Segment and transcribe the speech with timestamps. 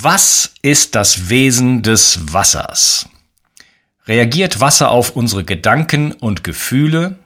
[0.00, 3.08] Was ist das Wesen des Wassers?
[4.06, 7.18] Reagiert Wasser auf unsere Gedanken und Gefühle?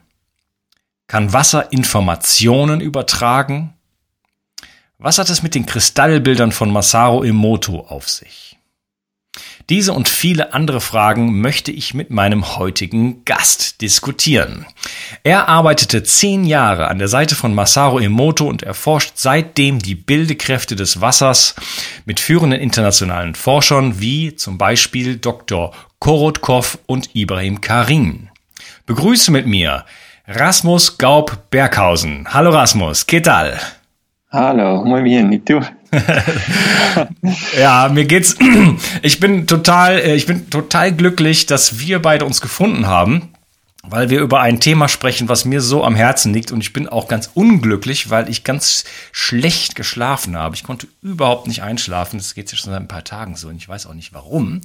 [1.05, 3.75] Kann Wasser Informationen übertragen?
[4.97, 8.52] Was hat es mit den Kristallbildern von Masaru Emoto auf sich?
[9.69, 14.65] Diese und viele andere Fragen möchte ich mit meinem heutigen Gast diskutieren.
[15.23, 20.75] Er arbeitete zehn Jahre an der Seite von Masaru Emoto und erforscht seitdem die Bildekräfte
[20.75, 21.55] des Wassers
[22.05, 25.73] mit führenden internationalen Forschern wie zum Beispiel Dr.
[25.99, 28.27] Korotkov und Ibrahim Karim.
[28.85, 29.85] Begrüße mit mir
[30.27, 32.27] Rasmus Gaub Berghausen.
[32.33, 33.57] Hallo Rasmus, ¿qué tal?
[34.29, 35.61] Hallo, muy bien, ¿y tú?
[37.59, 38.35] ja, mir geht's.
[39.01, 43.33] Ich bin total, äh, ich bin total glücklich, dass wir beide uns gefunden haben
[43.85, 46.53] weil wir über ein Thema sprechen, was mir so am Herzen liegt.
[46.53, 50.55] Und ich bin auch ganz unglücklich, weil ich ganz schlecht geschlafen habe.
[50.55, 52.17] Ich konnte überhaupt nicht einschlafen.
[52.17, 54.61] Das geht jetzt schon seit ein paar Tagen so und ich weiß auch nicht warum.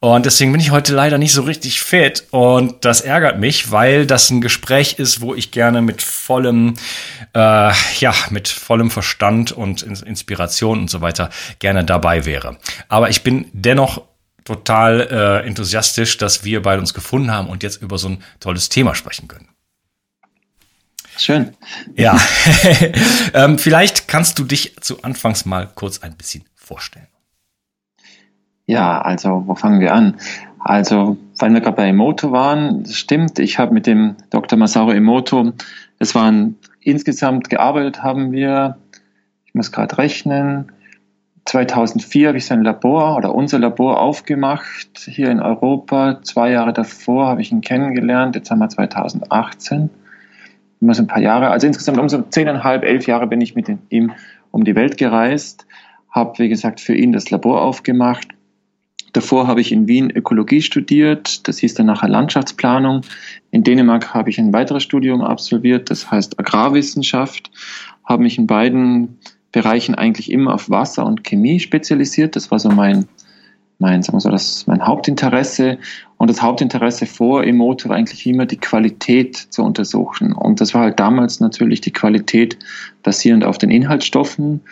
[0.00, 2.24] Und deswegen bin ich heute leider nicht so richtig fit.
[2.30, 6.74] Und das ärgert mich, weil das ein Gespräch ist, wo ich gerne mit vollem,
[7.34, 12.58] äh, ja, mit vollem Verstand und Inspiration und so weiter gerne dabei wäre.
[12.88, 14.02] Aber ich bin dennoch
[14.44, 18.68] total äh, enthusiastisch, dass wir beide uns gefunden haben und jetzt über so ein tolles
[18.68, 19.48] Thema sprechen können.
[21.16, 21.54] Schön.
[21.94, 22.18] Ja,
[23.34, 27.06] ähm, vielleicht kannst du dich zu Anfangs mal kurz ein bisschen vorstellen.
[28.66, 30.16] Ja, also wo fangen wir an?
[30.58, 34.58] Also, weil wir gerade bei Emoto waren, stimmt, ich habe mit dem Dr.
[34.58, 35.52] Masaru Emoto,
[35.98, 38.78] es waren insgesamt gearbeitet haben wir,
[39.44, 40.72] ich muss gerade rechnen,
[41.44, 46.20] 2004 habe ich sein Labor oder unser Labor aufgemacht hier in Europa.
[46.22, 48.36] Zwei Jahre davor habe ich ihn kennengelernt.
[48.36, 49.90] Jetzt haben wir 2018.
[50.80, 51.50] Immer so ein paar Jahre.
[51.50, 54.12] Also insgesamt um so zehneinhalb, elf Jahre bin ich mit ihm
[54.52, 55.66] um die Welt gereist.
[56.10, 58.28] Habe, wie gesagt, für ihn das Labor aufgemacht.
[59.12, 61.46] Davor habe ich in Wien Ökologie studiert.
[61.46, 63.02] Das hieß dann nachher Landschaftsplanung.
[63.50, 65.90] In Dänemark habe ich ein weiteres Studium absolviert.
[65.90, 67.50] Das heißt Agrarwissenschaft.
[68.04, 69.18] Habe mich in beiden
[69.52, 72.36] Bereichen eigentlich immer auf Wasser und Chemie spezialisiert.
[72.36, 73.06] Das war so mein,
[73.78, 75.76] mein, sagen wir so, das mein Hauptinteresse.
[76.16, 80.32] Und das Hauptinteresse vor Emoto war eigentlich immer die Qualität zu untersuchen.
[80.32, 82.58] Und das war halt damals natürlich die Qualität
[83.02, 84.62] basierend auf den Inhaltsstoffen.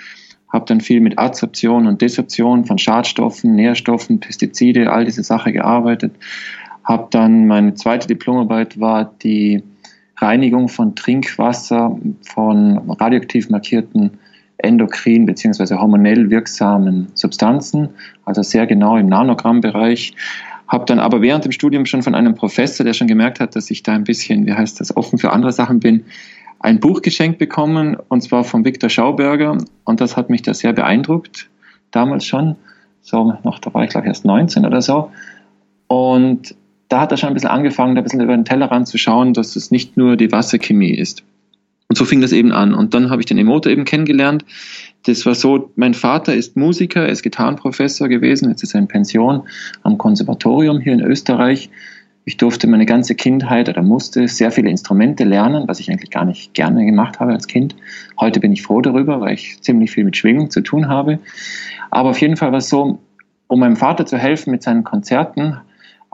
[0.53, 6.13] Habe dann viel mit Adsorption und Desorption von Schadstoffen, Nährstoffen, Pestizide, all diese Sachen gearbeitet.
[6.85, 9.63] Habe dann meine zweite Diplomarbeit war die
[10.17, 14.19] Reinigung von Trinkwasser von radioaktiv markierten
[14.59, 15.77] endokrin bzw.
[15.77, 17.91] hormonell wirksamen Substanzen,
[18.25, 20.15] also sehr genau im Nanogrammbereich.
[20.69, 23.71] Habe dann aber während dem Studium schon von einem Professor, der schon gemerkt hat, dass
[23.71, 26.05] ich da ein bisschen, wie heißt das, offen für andere Sachen bin,
[26.61, 29.59] ein Buch geschenkt bekommen, und zwar von Viktor Schauberger.
[29.85, 31.49] Und das hat mich da sehr beeindruckt,
[31.91, 32.57] damals schon.
[33.03, 35.11] So, noch, da war ich glaube erst 19 oder so.
[35.89, 36.55] Und
[36.89, 39.33] da hat er schon ein bisschen angefangen, da ein bisschen über den Tellerrand zu schauen,
[39.33, 41.25] dass es nicht nur die Wasserchemie ist.
[41.89, 42.75] Und so fing das eben an.
[42.75, 44.45] Und dann habe ich den Emoto eben kennengelernt.
[45.07, 48.87] Das war so, mein Vater ist Musiker, er ist Gitarrenprofessor gewesen, jetzt ist er in
[48.87, 49.43] Pension
[49.83, 51.71] am Konservatorium hier in Österreich.
[52.31, 56.25] Ich durfte meine ganze Kindheit oder musste sehr viele Instrumente lernen, was ich eigentlich gar
[56.25, 57.75] nicht gerne gemacht habe als Kind.
[58.21, 61.19] Heute bin ich froh darüber, weil ich ziemlich viel mit Schwingung zu tun habe.
[61.91, 63.01] Aber auf jeden Fall war es so,
[63.49, 65.57] um meinem Vater zu helfen mit seinen Konzerten,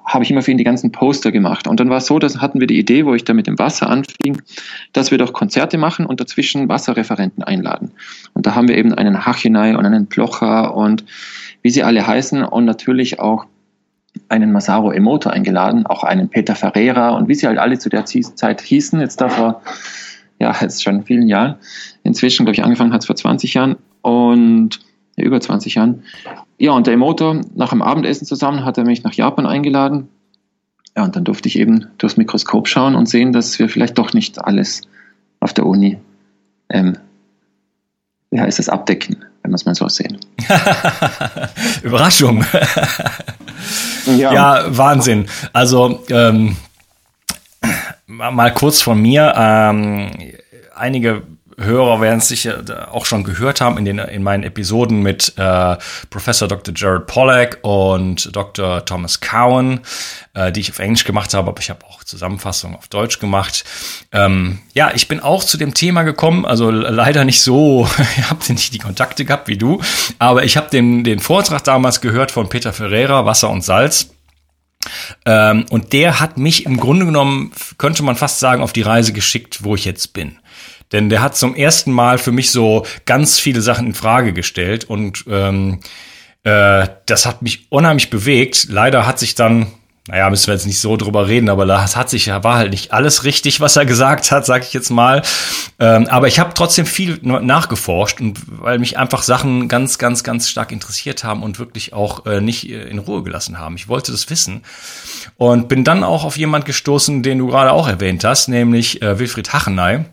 [0.07, 1.69] habe ich immer für ihn die ganzen Poster gemacht.
[1.69, 3.59] Und dann war es so, dass hatten wir die Idee, wo ich da mit dem
[3.59, 4.41] Wasser anfing,
[4.95, 7.91] dass wir doch Konzerte machen und dazwischen Wasserreferenten einladen.
[8.33, 11.05] Und da haben wir eben einen Hachinai und einen Plocher und
[11.61, 13.45] wie sie alle heißen und natürlich auch
[14.29, 18.05] einen Masaru Emoto eingeladen, auch einen Peter Ferreira und wie sie halt alle zu der
[18.05, 19.63] Zeit hießen, jetzt da vor,
[20.39, 21.57] ja, jetzt schon vielen Jahren.
[22.03, 24.81] Inzwischen, glaube ich, angefangen hat es vor 20 Jahren und
[25.17, 26.03] ja, über 20 Jahren.
[26.59, 30.09] Ja, und der Emoto, nach dem Abendessen zusammen, hat er mich nach Japan eingeladen.
[30.97, 34.15] Ja, und dann durfte ich eben durchs Mikroskop schauen und sehen, dass wir vielleicht doch
[34.15, 34.83] nicht alles
[35.41, 35.99] auf der Uni,
[36.71, 36.97] ähm,
[38.31, 40.19] wie heißt das, abdecken, wenn wir es mal so sehen.
[41.83, 42.45] Überraschung.
[44.07, 44.33] ja.
[44.33, 44.65] ja.
[44.77, 45.29] Wahnsinn.
[45.53, 46.57] Also, ähm,
[48.07, 49.33] mal kurz von mir.
[49.37, 50.11] Ähm,
[50.75, 51.23] einige
[51.59, 55.77] Hörer werden es sicher auch schon gehört haben in, den, in meinen Episoden mit äh,
[56.11, 56.75] Professor Dr.
[56.77, 58.85] Jared Pollack und Dr.
[58.85, 59.81] Thomas Cowan,
[60.35, 63.65] äh, die ich auf Englisch gemacht habe, aber ich habe auch Zusammenfassungen auf Deutsch gemacht.
[64.13, 67.89] Ähm, ja, ich bin auch zu dem Thema gekommen, also leider nicht so,
[68.19, 69.81] ich habe nicht die Kontakte gehabt wie du,
[70.19, 74.11] aber ich habe den, den Vortrag damals gehört von Peter Ferreira, Wasser und Salz.
[75.25, 79.13] Ähm, und der hat mich im Grunde genommen, könnte man fast sagen, auf die Reise
[79.13, 80.39] geschickt, wo ich jetzt bin.
[80.93, 84.85] Denn der hat zum ersten Mal für mich so ganz viele Sachen in Frage gestellt
[84.85, 85.81] und ähm,
[86.45, 88.69] äh, das hat mich unheimlich bewegt.
[88.71, 89.67] Leider hat sich dann,
[90.07, 92.93] naja, müssen wir jetzt nicht so drüber reden, aber das hat sich, war halt nicht
[92.93, 95.23] alles richtig, was er gesagt hat, sag ich jetzt mal.
[95.81, 100.49] Ähm, aber ich habe trotzdem viel nachgeforscht und weil mich einfach Sachen ganz, ganz, ganz
[100.49, 103.75] stark interessiert haben und wirklich auch äh, nicht äh, in Ruhe gelassen haben.
[103.75, 104.63] Ich wollte das wissen
[105.37, 109.19] und bin dann auch auf jemand gestoßen, den du gerade auch erwähnt hast, nämlich äh,
[109.19, 110.05] Wilfried Hachenay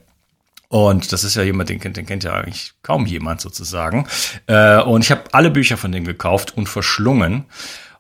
[0.74, 4.08] und das ist ja jemand, den kennt, den kennt ja eigentlich kaum jemand sozusagen.
[4.48, 7.46] Äh, und ich habe alle Bücher von dem gekauft und verschlungen.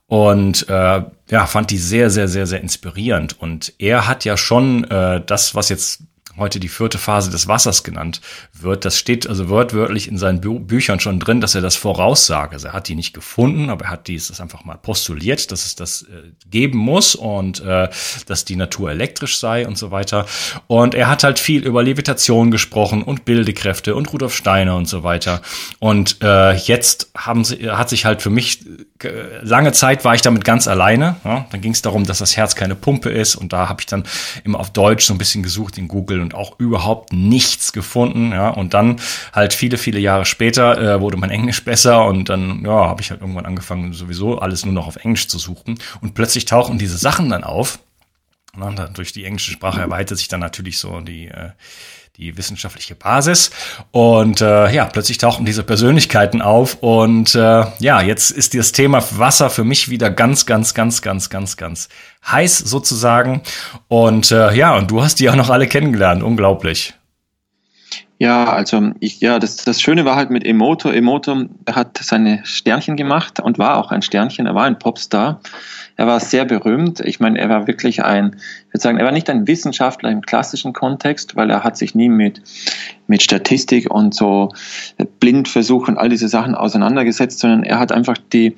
[0.07, 3.39] Und äh, ja, fand die sehr, sehr, sehr, sehr inspirierend.
[3.39, 6.01] Und er hat ja schon äh, das, was jetzt
[6.37, 8.21] heute die vierte Phase des Wassers genannt
[8.53, 8.85] wird.
[8.85, 12.53] Das steht also wortwörtlich in seinen Bü Büchern schon drin, dass er das voraussage.
[12.53, 15.75] Also er hat die nicht gefunden, aber er hat dieses einfach mal postuliert, dass es
[15.75, 17.89] das äh, geben muss und äh,
[18.27, 20.25] dass die Natur elektrisch sei und so weiter.
[20.67, 25.03] Und er hat halt viel über Levitation gesprochen und Bildekräfte und Rudolf Steiner und so
[25.03, 25.41] weiter.
[25.79, 28.65] Und äh, jetzt haben sie, hat sich halt für mich
[29.03, 31.17] äh, lange Zeit war ich damit ganz alleine.
[31.23, 31.45] Ja?
[31.51, 34.03] Dann ging es darum, dass das Herz keine Pumpe ist und da habe ich dann
[34.43, 38.31] immer auf Deutsch so ein bisschen gesucht in Google und auch überhaupt nichts gefunden.
[38.31, 38.99] Ja, und dann
[39.31, 43.11] halt viele, viele Jahre später äh, wurde mein Englisch besser und dann ja, habe ich
[43.11, 45.77] halt irgendwann angefangen, sowieso alles nur noch auf Englisch zu suchen.
[46.01, 47.79] Und plötzlich tauchen diese Sachen dann auf.
[48.55, 51.51] Und dann durch die englische Sprache erweitert sich dann natürlich so die äh,
[52.17, 53.49] die wissenschaftliche Basis.
[53.91, 56.77] Und äh, ja, plötzlich tauchen diese Persönlichkeiten auf.
[56.81, 61.29] Und äh, ja, jetzt ist das Thema Wasser für mich wieder ganz, ganz, ganz, ganz,
[61.29, 61.89] ganz, ganz
[62.27, 63.41] heiß sozusagen.
[63.87, 66.21] Und äh, ja, und du hast die auch noch alle kennengelernt.
[66.21, 66.93] Unglaublich.
[68.19, 70.89] Ja, also ich, ja, das, das Schöne war halt mit Emoto.
[70.89, 74.45] Emoto hat seine Sternchen gemacht und war auch ein Sternchen.
[74.45, 75.41] Er war ein Popstar.
[75.95, 76.99] Er war sehr berühmt.
[77.01, 78.35] Ich meine, er war wirklich ein,
[78.67, 81.93] ich würde sagen, er war nicht ein Wissenschaftler im klassischen Kontext, weil er hat sich
[81.93, 82.41] nie mit,
[83.07, 84.49] mit Statistik und so
[85.19, 88.55] Blindversuch und all diese Sachen auseinandergesetzt, sondern er hat einfach die,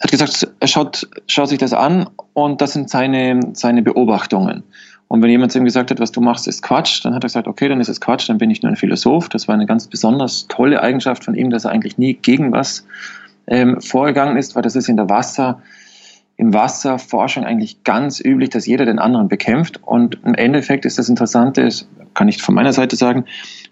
[0.00, 4.64] hat gesagt, er schaut, schaut sich das an und das sind seine, seine Beobachtungen.
[5.08, 7.28] Und wenn jemand zu ihm gesagt hat, was du machst, ist Quatsch, dann hat er
[7.28, 9.28] gesagt, okay, dann ist es Quatsch, dann bin ich nur ein Philosoph.
[9.28, 12.86] Das war eine ganz besonders tolle Eigenschaft von ihm, dass er eigentlich nie gegen was
[13.46, 15.62] ähm, vorgegangen ist, weil das ist in der Wasser,
[16.36, 19.80] im Wasserforschung eigentlich ganz üblich, dass jeder den anderen bekämpft.
[19.82, 23.24] Und im Endeffekt ist das Interessante, das kann ich von meiner Seite sagen,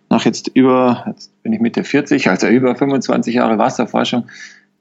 [0.09, 4.25] nach jetzt über, jetzt bin ich Mitte 40, also über 25 Jahre Wasserforschung,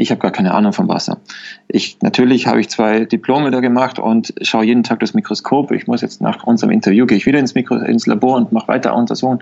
[0.02, 1.20] ich habe gar keine Ahnung vom Wasser.
[1.68, 5.72] Ich, natürlich habe ich zwei Diplome da gemacht und schaue jeden Tag das Mikroskop.
[5.72, 8.68] Ich muss jetzt nach unserem Interview, gehe ich wieder ins, Mikro, ins Labor und mache
[8.68, 9.42] weiter Untersuchungen.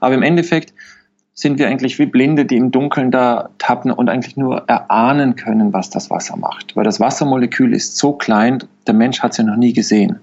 [0.00, 0.72] Aber im Endeffekt
[1.40, 5.72] sind wir eigentlich wie Blinde, die im Dunkeln da tappen und eigentlich nur erahnen können,
[5.72, 6.76] was das Wasser macht.
[6.76, 10.20] Weil das Wassermolekül ist so klein, der Mensch hat es ja noch nie gesehen.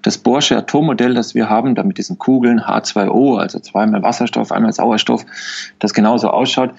[0.00, 4.72] Das Bohrsche Atommodell, das wir haben, da mit diesen Kugeln H2O, also zweimal Wasserstoff, einmal
[4.72, 5.26] Sauerstoff,
[5.78, 6.70] das genauso ausschaut.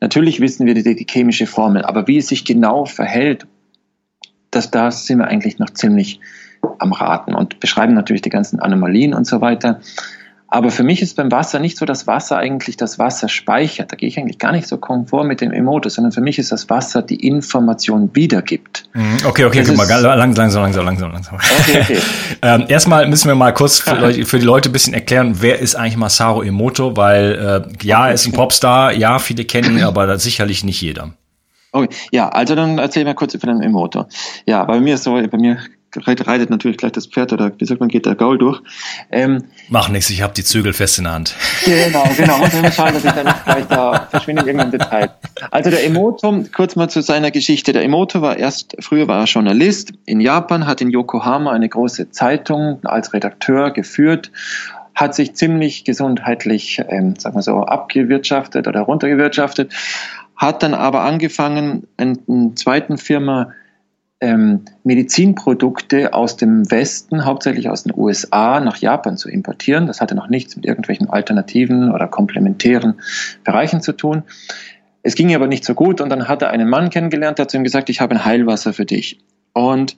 [0.00, 3.46] Natürlich wissen wir die, die chemische Formel, aber wie es sich genau verhält,
[4.50, 6.20] das, da sind wir eigentlich noch ziemlich
[6.78, 9.80] am Raten und beschreiben natürlich die ganzen Anomalien und so weiter.
[10.48, 13.90] Aber für mich ist beim Wasser nicht so, dass Wasser eigentlich das Wasser speichert.
[13.90, 16.52] Da gehe ich eigentlich gar nicht so komfort mit dem Emoto, sondern für mich ist
[16.52, 18.88] das Wasser die Information wiedergibt.
[18.94, 19.18] Mhm.
[19.24, 21.34] Okay, okay, guck mal, langsam, langsam, langsam, langsam, langsam.
[21.34, 21.98] Okay, okay.
[22.42, 25.74] ähm, erstmal müssen wir mal kurz für, für, die Leute ein bisschen erklären, wer ist
[25.74, 30.16] eigentlich Masaru Emoto, weil äh, ja, er ist ein Popstar, ja, viele kennen ihn, aber
[30.18, 31.10] sicherlich nicht jeder.
[31.72, 34.06] Okay, ja, also dann erzähl mal kurz über den Emoto.
[34.46, 35.58] Ja, bei mir ist so, bei mir
[36.06, 38.60] reitet natürlich gleich das Pferd oder wie sagt man, geht der Gaul durch.
[39.10, 41.34] Ähm, Mach nichts, ich habe die Zügel fest in der Hand.
[41.64, 42.38] Genau, genau.
[42.38, 45.10] Muss man schauen, dass ich dann nicht gleich da verschwinde in irgendeinem Detail.
[45.50, 47.72] Also der Emoto, kurz mal zu seiner Geschichte.
[47.72, 52.10] Der Emoto war erst, früher war er Journalist in Japan, hat in Yokohama eine große
[52.10, 54.30] Zeitung als Redakteur geführt
[54.94, 59.70] hat sich ziemlich gesundheitlich, ähm, sagen wir so, abgewirtschaftet oder runtergewirtschaftet,
[60.36, 63.52] hat dann aber angefangen, in einer zweiten Firma
[64.20, 69.86] ähm, Medizinprodukte aus dem Westen, hauptsächlich aus den USA, nach Japan zu importieren.
[69.86, 72.94] Das hatte noch nichts mit irgendwelchen alternativen oder komplementären
[73.44, 74.22] Bereichen zu tun.
[75.02, 77.50] Es ging aber nicht so gut und dann hat er einen Mann kennengelernt, der hat
[77.50, 79.20] zu ihm gesagt, ich habe ein Heilwasser für dich.
[79.52, 79.96] Und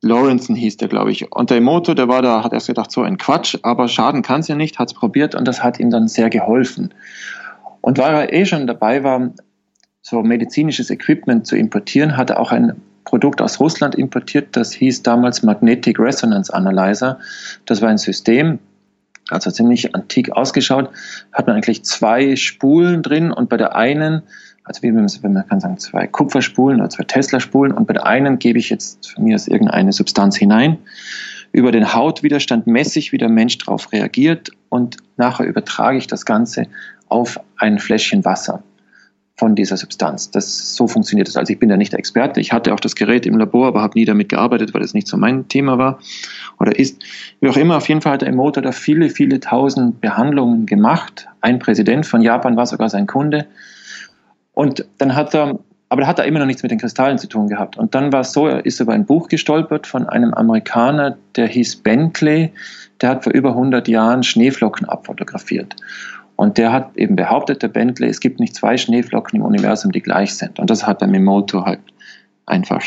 [0.00, 1.32] Lawrenson hieß der, glaube ich.
[1.32, 4.40] Und der Emoto, der war da, hat erst gedacht, so ein Quatsch, aber schaden kann
[4.40, 6.94] es ja nicht, hat es probiert und das hat ihm dann sehr geholfen.
[7.80, 9.32] Und weil er eh schon dabei war,
[10.02, 15.02] so medizinisches Equipment zu importieren, hat er auch ein Produkt aus Russland importiert, das hieß
[15.02, 17.18] damals Magnetic Resonance Analyzer.
[17.64, 18.58] Das war ein System,
[19.30, 20.90] also ziemlich antik ausgeschaut,
[21.32, 24.24] hat man eigentlich zwei Spulen drin und bei der einen,
[24.62, 28.38] also wie man, man kann sagen, zwei Kupferspulen oder zwei Tesla-Spulen und bei der einen
[28.38, 30.76] gebe ich jetzt von mir aus irgendeine Substanz hinein.
[31.50, 36.26] Über den Hautwiderstand messe ich, wie der Mensch darauf reagiert und nachher übertrage ich das
[36.26, 36.66] Ganze
[37.08, 38.62] auf ein Fläschchen Wasser
[39.38, 40.30] von dieser Substanz.
[40.32, 41.36] Das, so funktioniert es.
[41.36, 42.40] Also ich bin da nicht der Experte.
[42.40, 45.06] Ich hatte auch das Gerät im Labor, aber habe nie damit gearbeitet, weil es nicht
[45.06, 46.00] so mein Thema war
[46.58, 47.02] oder ist.
[47.40, 51.28] Wie auch immer, auf jeden Fall hat der Emoto da viele, viele tausend Behandlungen gemacht.
[51.40, 53.46] Ein Präsident von Japan war sogar sein Kunde.
[54.54, 57.28] Und dann hat er, aber da hat er immer noch nichts mit den Kristallen zu
[57.28, 57.78] tun gehabt.
[57.78, 61.46] Und dann war es so, er ist über ein Buch gestolpert von einem Amerikaner, der
[61.46, 62.52] hieß Bentley.
[63.00, 65.76] Der hat vor über 100 Jahren Schneeflocken abfotografiert.
[66.38, 70.00] Und der hat eben behauptet, der Bentley, es gibt nicht zwei Schneeflocken im Universum, die
[70.00, 70.60] gleich sind.
[70.60, 71.80] Und das hat beim Emoto halt
[72.46, 72.80] einfach,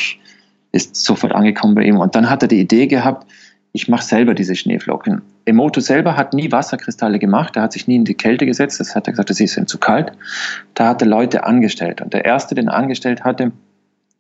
[0.72, 1.98] ist sofort angekommen bei ihm.
[1.98, 3.30] Und dann hat er die Idee gehabt,
[3.74, 5.22] ich mache selber diese Schneeflocken.
[5.44, 8.96] Emoto selber hat nie Wasserkristalle gemacht, er hat sich nie in die Kälte gesetzt, das
[8.96, 10.14] hat er gesagt, das ist ihm zu kalt.
[10.74, 12.00] Da hat er Leute angestellt.
[12.00, 13.52] Und der erste, den er angestellt hatte,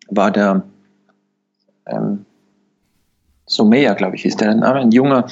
[0.10, 0.64] war der
[1.86, 2.26] ähm,
[3.52, 5.26] Someya, glaube ich, ist der Name, ein junger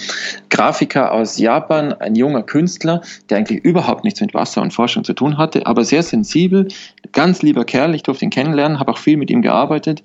[0.50, 5.14] Grafiker aus Japan, ein junger Künstler, der eigentlich überhaupt nichts mit Wasser und Forschung zu
[5.14, 6.68] tun hatte, aber sehr sensibel,
[7.14, 10.04] ganz lieber Kerl, ich durfte ihn kennenlernen, habe auch viel mit ihm gearbeitet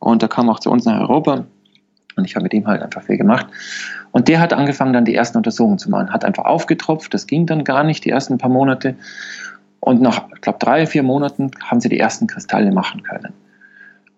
[0.00, 1.44] und er kam auch zu uns nach Europa
[2.16, 3.46] und ich habe mit ihm halt einfach viel gemacht.
[4.10, 7.46] Und der hat angefangen, dann die ersten Untersuchungen zu machen, hat einfach aufgetropft, das ging
[7.46, 8.96] dann gar nicht, die ersten paar Monate.
[9.78, 13.32] Und nach, ich glaube, drei, vier Monaten haben sie die ersten Kristalle machen können.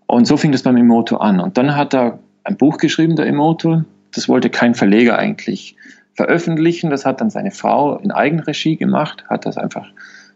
[0.06, 1.40] Und so fing das beim Emoto an.
[1.40, 3.82] Und dann hat er ein Buch geschrieben, der Emoto.
[4.14, 5.76] Das wollte kein Verleger eigentlich
[6.14, 6.90] veröffentlichen.
[6.90, 9.88] Das hat dann seine Frau in Eigenregie gemacht, hat das einfach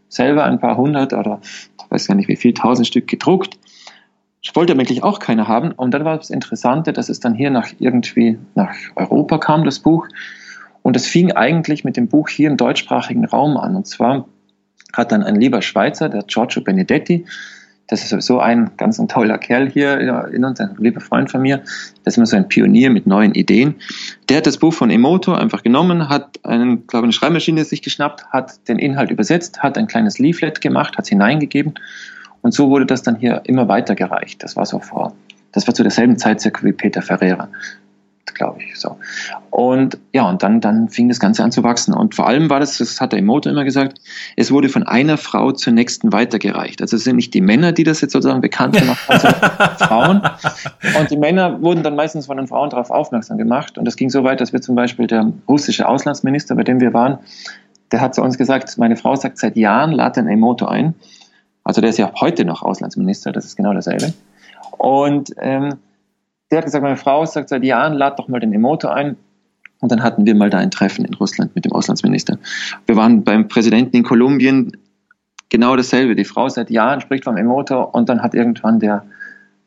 [0.09, 3.59] selber ein paar hundert oder ich weiß gar nicht wie viel, tausend Stück gedruckt.
[4.45, 5.73] Das wollte eigentlich auch keiner haben.
[5.73, 9.81] Und dann war das Interessante, dass es dann hier nach irgendwie nach Europa kam, das
[9.81, 10.07] Buch.
[10.83, 13.77] Und es fing eigentlich mit dem Buch hier im deutschsprachigen Raum an.
[13.77, 14.27] Und zwar
[14.93, 17.27] hat dann ein lieber Schweizer, der Giorgio Benedetti,
[17.89, 19.99] das ist sowieso ein ganz ein toller Kerl hier
[20.31, 21.63] in uns, ein lieber Freund von mir.
[22.05, 23.77] Das ist immer so ein Pionier mit neuen Ideen.
[24.29, 28.27] Der hat das Buch von Emoto einfach genommen, hat einen, glaube eine Schreibmaschine sich geschnappt,
[28.27, 31.75] hat den Inhalt übersetzt, hat ein kleines Leaflet gemacht, hat es hineingegeben
[32.43, 34.43] und so wurde das dann hier immer weitergereicht.
[34.43, 35.15] Das war so vor,
[35.53, 37.49] das war zu derselben Zeit circa wie Peter Ferreira
[38.35, 38.79] glaube ich.
[38.79, 38.97] So.
[39.51, 41.95] Und ja, und dann, dann fing das Ganze an zu wachsen.
[41.95, 44.01] Und vor allem war das, das hat der Emoto immer gesagt,
[44.37, 46.81] es wurde von einer Frau zur nächsten weitergereicht.
[46.83, 50.23] Also es sind nicht die Männer, die das jetzt sozusagen bekannt gemacht haben, sondern Frauen.
[50.99, 53.79] Und die Männer wurden dann meistens von den Frauen darauf aufmerksam gemacht.
[53.79, 56.95] Und das ging so weit, dass wir zum Beispiel der russische Auslandsminister, bei dem wir
[56.95, 57.19] waren,
[57.93, 60.95] der hat zu uns gesagt, meine Frau sagt seit Jahren, lad den Emoto ein.
[61.65, 64.13] Also der ist ja heute noch Auslandsminister, das ist genau dasselbe.
[64.79, 65.75] Und ähm,
[66.51, 69.17] der hat gesagt, meine Frau sagt seit Jahren, lad doch mal den Emoto ein.
[69.81, 72.39] Und dann hatten wir mal da ein Treffen in Russland mit dem Auslandsminister.
[72.87, 74.73] Wir waren beim Präsidenten in Kolumbien,
[75.51, 76.17] genau dasselbe.
[76.17, 79.05] Die Frau seit Jahren spricht vom Emoto und dann hat irgendwann der,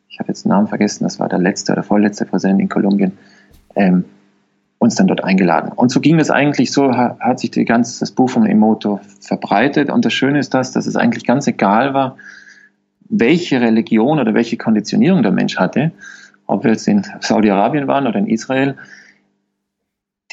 [0.10, 3.18] ich habe jetzt den Namen vergessen, das war der letzte oder vorletzte Präsident in Kolumbien,
[3.76, 4.04] ähm,
[4.80, 5.72] uns dann dort eingeladen.
[5.74, 9.90] Und so ging das eigentlich so, hat sich die ganze, das Buch vom Emoto verbreitet.
[9.92, 12.18] Und das Schöne ist das, dass es eigentlich ganz egal war,
[13.08, 15.92] welche Religion oder welche Konditionierung der Mensch hatte
[16.52, 18.76] ob wir jetzt in Saudi-Arabien waren oder in Israel,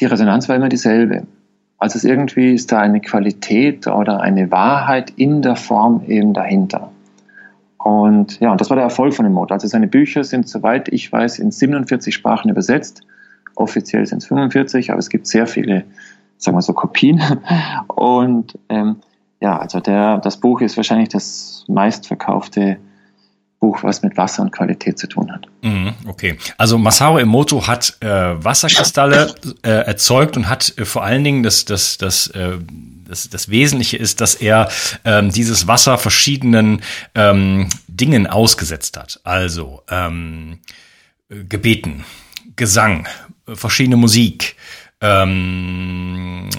[0.01, 1.25] die Resonanz war immer dieselbe.
[1.77, 6.91] Also es irgendwie ist da eine Qualität oder eine Wahrheit in der Form eben dahinter.
[7.77, 9.53] Und ja, das war der Erfolg von dem Emoto.
[9.53, 13.01] Also seine Bücher sind, soweit ich weiß, in 47 Sprachen übersetzt.
[13.55, 15.85] Offiziell sind es 45, aber es gibt sehr viele,
[16.37, 17.21] sagen wir so, Kopien.
[17.87, 18.97] Und ähm,
[19.39, 22.77] ja, also der, das Buch ist wahrscheinlich das meistverkaufte
[23.59, 25.47] Buch, was mit Wasser und Qualität zu tun hat.
[25.61, 31.23] Mhm, okay, also Masaru Emoto hat äh, Wasserkristalle äh, erzeugt und hat äh, vor allen
[31.23, 32.57] Dingen das, das, das, äh,
[33.05, 34.69] das, das Wesentliche ist, dass er
[35.03, 36.81] ähm, dieses Wasser verschiedenen
[37.15, 39.19] ähm, Dingen ausgesetzt hat.
[39.25, 40.59] Also ähm,
[41.27, 42.05] Gebeten,
[42.55, 43.07] Gesang,
[43.45, 44.55] verschiedene Musik,
[45.01, 46.49] ähm,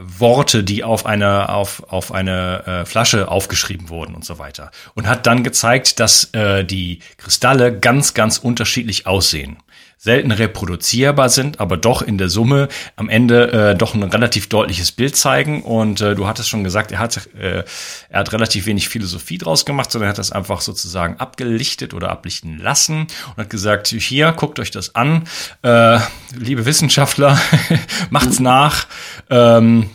[0.00, 4.70] Worte, die auf eine auf auf eine äh, Flasche aufgeschrieben wurden und so weiter.
[4.94, 9.58] Und hat dann gezeigt, dass äh, die Kristalle ganz ganz unterschiedlich aussehen
[9.98, 14.92] selten reproduzierbar sind, aber doch in der Summe am Ende äh, doch ein relativ deutliches
[14.92, 15.62] Bild zeigen.
[15.62, 17.64] Und äh, du hattest schon gesagt, er hat, äh,
[18.08, 22.10] er hat relativ wenig Philosophie draus gemacht, sondern er hat das einfach sozusagen abgelichtet oder
[22.10, 25.24] ablichten lassen und hat gesagt, hier, guckt euch das an,
[25.62, 25.98] äh,
[26.36, 27.38] liebe Wissenschaftler,
[28.10, 28.86] macht's nach.
[29.30, 29.90] Ähm,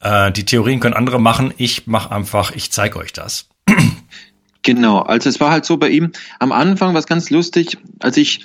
[0.00, 3.48] äh, die Theorien können andere machen, ich mache einfach, ich zeige euch das.
[4.62, 8.44] Genau, also es war halt so bei ihm am Anfang was ganz lustig, als ich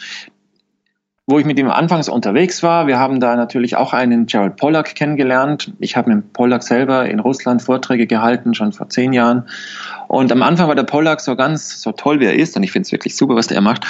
[1.29, 2.87] wo ich mit ihm anfangs unterwegs war.
[2.87, 5.71] Wir haben da natürlich auch einen Gerald Pollack kennengelernt.
[5.79, 9.47] Ich habe mit Pollack selber in Russland Vorträge gehalten, schon vor zehn Jahren.
[10.09, 12.71] Und am Anfang war der Pollack so ganz, so toll wie er ist, und ich
[12.71, 13.85] finde es wirklich super, was der macht,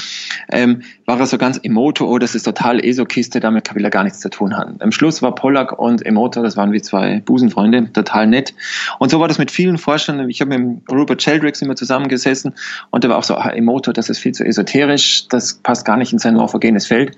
[0.52, 4.04] ähm, war er so ganz Emoto, oh, das ist total ESO-Kiste, damit will er gar
[4.04, 4.76] nichts zu tun haben.
[4.80, 8.54] Am Schluss war Pollack und Emoto, das waren wie zwei Busenfreunde, total nett.
[9.00, 10.30] Und so war das mit vielen Forschern.
[10.30, 12.54] Ich habe mit Rupert Sheldrake immer zusammengesessen
[12.92, 15.96] und der war auch so, ah, Emoto, das ist viel zu esoterisch, das passt gar
[15.96, 17.16] nicht in sein morphogenes Feld.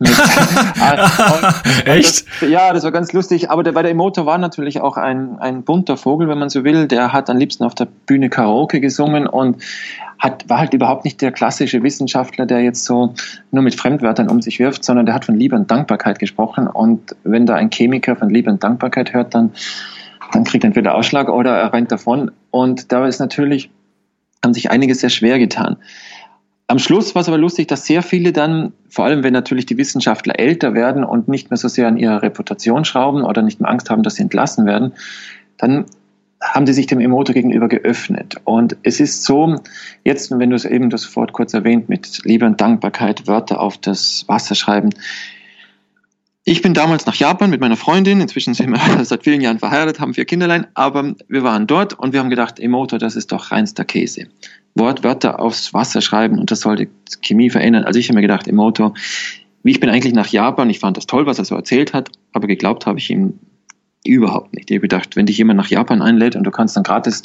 [1.84, 2.24] Echt?
[2.40, 3.50] Das, ja, das war ganz lustig.
[3.50, 6.62] Aber der, bei der Emoto war natürlich auch ein, ein bunter Vogel, wenn man so
[6.62, 6.86] will.
[6.86, 9.62] Der hat am liebsten auf der Bühne Karaoke gesungen und
[10.18, 13.14] hat, war halt überhaupt nicht der klassische Wissenschaftler, der jetzt so
[13.50, 16.66] nur mit Fremdwörtern um sich wirft, sondern der hat von Liebe und Dankbarkeit gesprochen.
[16.66, 19.52] Und wenn da ein Chemiker von Liebe und Dankbarkeit hört, dann,
[20.32, 22.30] dann kriegt er entweder Ausschlag oder er rennt davon.
[22.50, 23.70] Und da ist natürlich,
[24.42, 25.76] haben sich einige sehr schwer getan.
[26.66, 29.76] Am Schluss war es aber lustig, dass sehr viele dann, vor allem wenn natürlich die
[29.76, 33.70] Wissenschaftler älter werden und nicht mehr so sehr an ihrer Reputation schrauben oder nicht mehr
[33.70, 34.92] Angst haben, dass sie entlassen werden,
[35.58, 35.84] dann
[36.52, 38.36] haben sie sich dem Emoto gegenüber geöffnet.
[38.44, 39.60] Und es ist so,
[40.04, 43.78] jetzt, wenn du es eben das sofort kurz erwähnt, mit Liebe und Dankbarkeit Wörter auf
[43.78, 44.90] das Wasser schreiben.
[46.44, 49.98] Ich bin damals nach Japan mit meiner Freundin, inzwischen sind wir seit vielen Jahren verheiratet,
[49.98, 53.50] haben vier Kinderlein, aber wir waren dort und wir haben gedacht, Emoto, das ist doch
[53.50, 54.26] reinster Käse.
[54.74, 56.88] Wort, Wörter aufs Wasser schreiben und das sollte
[57.22, 57.84] Chemie verändern.
[57.84, 58.92] Also ich habe mir gedacht, Emoto,
[59.62, 62.10] wie ich bin eigentlich nach Japan, ich fand das toll, was er so erzählt hat,
[62.32, 63.38] aber geglaubt habe ich ihm
[64.06, 64.70] Überhaupt nicht.
[64.70, 67.22] Ich habe gedacht, wenn dich jemand nach Japan einlädt und du kannst dann gratis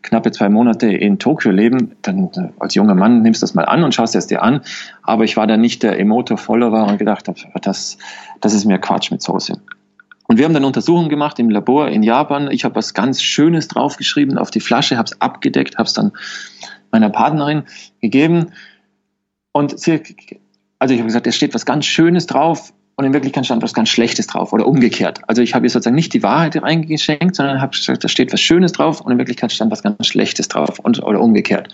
[0.00, 3.66] knappe zwei Monate in Tokio leben, dann äh, als junger Mann nimmst du das mal
[3.66, 4.62] an und schaust es dir an.
[5.02, 7.98] Aber ich war da nicht der Emoto-Follower und gedacht habe, das,
[8.40, 9.60] das ist mir Quatsch mit Soße.
[10.28, 12.50] Und wir haben dann Untersuchungen gemacht im Labor in Japan.
[12.50, 16.12] Ich habe was ganz Schönes draufgeschrieben auf die Flasche, habe es abgedeckt, habe es dann
[16.90, 17.64] meiner Partnerin
[18.00, 18.52] gegeben.
[19.52, 20.02] Und sie,
[20.78, 23.74] also ich habe gesagt, es steht was ganz Schönes drauf und in Wirklichkeit stand was
[23.74, 25.20] ganz Schlechtes drauf oder umgekehrt.
[25.26, 28.40] Also ich habe ihr sozusagen nicht die Wahrheit reingeschenkt, sondern habe gesagt, da steht was
[28.40, 31.68] Schönes drauf und in Wirklichkeit stand was ganz Schlechtes drauf und, oder umgekehrt.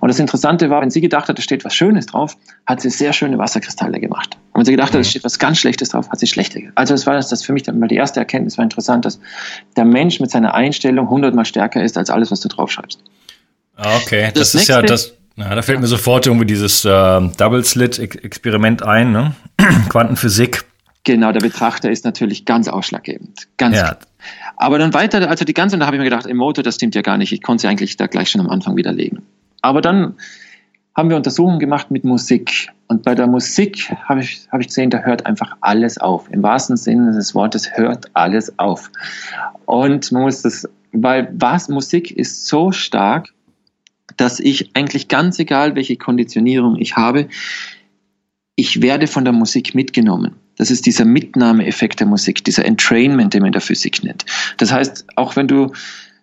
[0.00, 2.88] Und das Interessante war, wenn sie gedacht hat, da steht was Schönes drauf, hat sie
[2.88, 4.38] sehr schöne Wasserkristalle gemacht.
[4.52, 5.04] Und wenn sie gedacht hat, da mhm.
[5.04, 6.72] steht was ganz Schlechtes drauf, hat sie schlechte.
[6.76, 9.20] Also das war das, das für mich dann mal die erste Erkenntnis war interessant, dass
[9.76, 13.00] der Mensch mit seiner Einstellung hundertmal stärker ist als alles, was du draufschreibst.
[13.76, 18.82] Okay, das, das ist ja das ja, da fällt mir sofort irgendwie dieses äh, Double-Slit-Experiment
[18.82, 19.34] ein, ne?
[19.88, 20.64] Quantenphysik.
[21.04, 23.48] Genau, der Betrachter ist natürlich ganz ausschlaggebend.
[23.58, 23.96] Ganz ja.
[24.56, 27.02] Aber dann weiter, also die ganze, da habe ich mir gedacht, Emoto, das stimmt ja
[27.02, 27.32] gar nicht.
[27.32, 29.22] Ich konnte sie eigentlich da gleich schon am Anfang widerlegen.
[29.60, 30.14] Aber dann
[30.96, 32.68] haben wir Untersuchungen gemacht mit Musik.
[32.86, 36.30] Und bei der Musik habe ich, habe ich gesehen, da hört einfach alles auf.
[36.30, 38.90] Im wahrsten Sinne des Wortes hört alles auf.
[39.66, 43.33] Und man muss das, weil was Musik ist so stark,
[44.16, 47.28] dass ich eigentlich ganz egal, welche Konditionierung ich habe,
[48.56, 50.36] ich werde von der Musik mitgenommen.
[50.56, 54.24] Das ist dieser Mitnahmeeffekt der Musik, dieser Entrainment, den man in der Physik nennt.
[54.58, 55.72] Das heißt, auch wenn du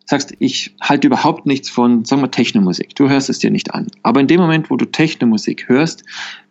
[0.05, 3.87] sagst, ich halte überhaupt nichts von, sagen wir, Technomusik, du hörst es dir nicht an.
[4.03, 6.03] Aber in dem Moment, wo du Technomusik hörst,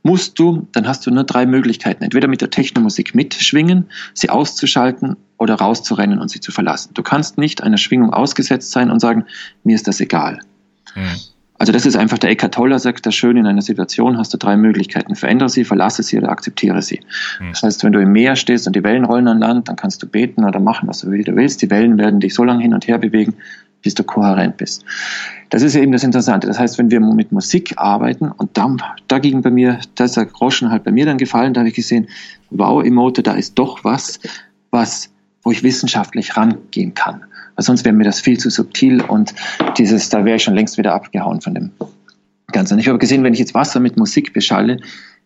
[0.03, 2.03] musst du, dann hast du nur drei Möglichkeiten.
[2.03, 6.93] Entweder mit der Technomusik mitschwingen, sie auszuschalten oder rauszurennen und sie zu verlassen.
[6.95, 9.25] Du kannst nicht einer Schwingung ausgesetzt sein und sagen,
[9.63, 10.41] mir ist das egal.
[10.95, 11.17] Mhm.
[11.61, 14.39] Also das ist einfach der Eckhart Tolle sagt, das schön in einer Situation hast du
[14.39, 15.15] drei Möglichkeiten.
[15.15, 17.01] Verändere sie, verlasse sie oder akzeptiere sie.
[17.39, 17.51] Mhm.
[17.51, 20.03] Das heißt, wenn du im Meer stehst und die Wellen rollen an Land, dann kannst
[20.03, 21.61] du beten oder machen, was du willst.
[21.61, 23.35] Die Wellen werden dich so lange hin und her bewegen,
[23.83, 24.87] bis du kohärent bist.
[25.51, 26.47] Das ist eben das Interessante.
[26.47, 28.75] Das heißt, wenn wir mit Musik arbeiten und da,
[29.09, 31.69] da ging bei mir, da ist der Groschen halt bei mir dann gefallen, da habe
[31.69, 32.09] ich gesehen,
[32.49, 34.19] wow, Emote, da ist doch was,
[34.71, 35.11] was,
[35.43, 37.27] wo ich wissenschaftlich rangehen kann
[37.63, 39.35] sonst wäre mir das viel zu subtil und
[39.79, 41.71] dieses, da wäre ich schon längst wieder abgehauen von dem
[42.53, 42.79] Ganzen.
[42.79, 44.79] Ich habe gesehen, wenn ich jetzt Wasser mit Musik beschalle,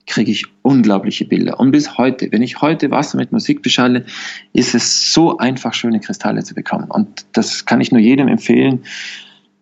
[0.07, 1.59] kriege ich unglaubliche Bilder.
[1.59, 4.05] Und bis heute, wenn ich heute Wasser mit Musik beschalle,
[4.53, 6.91] ist es so einfach, schöne Kristalle zu bekommen.
[6.91, 8.85] Und das kann ich nur jedem empfehlen.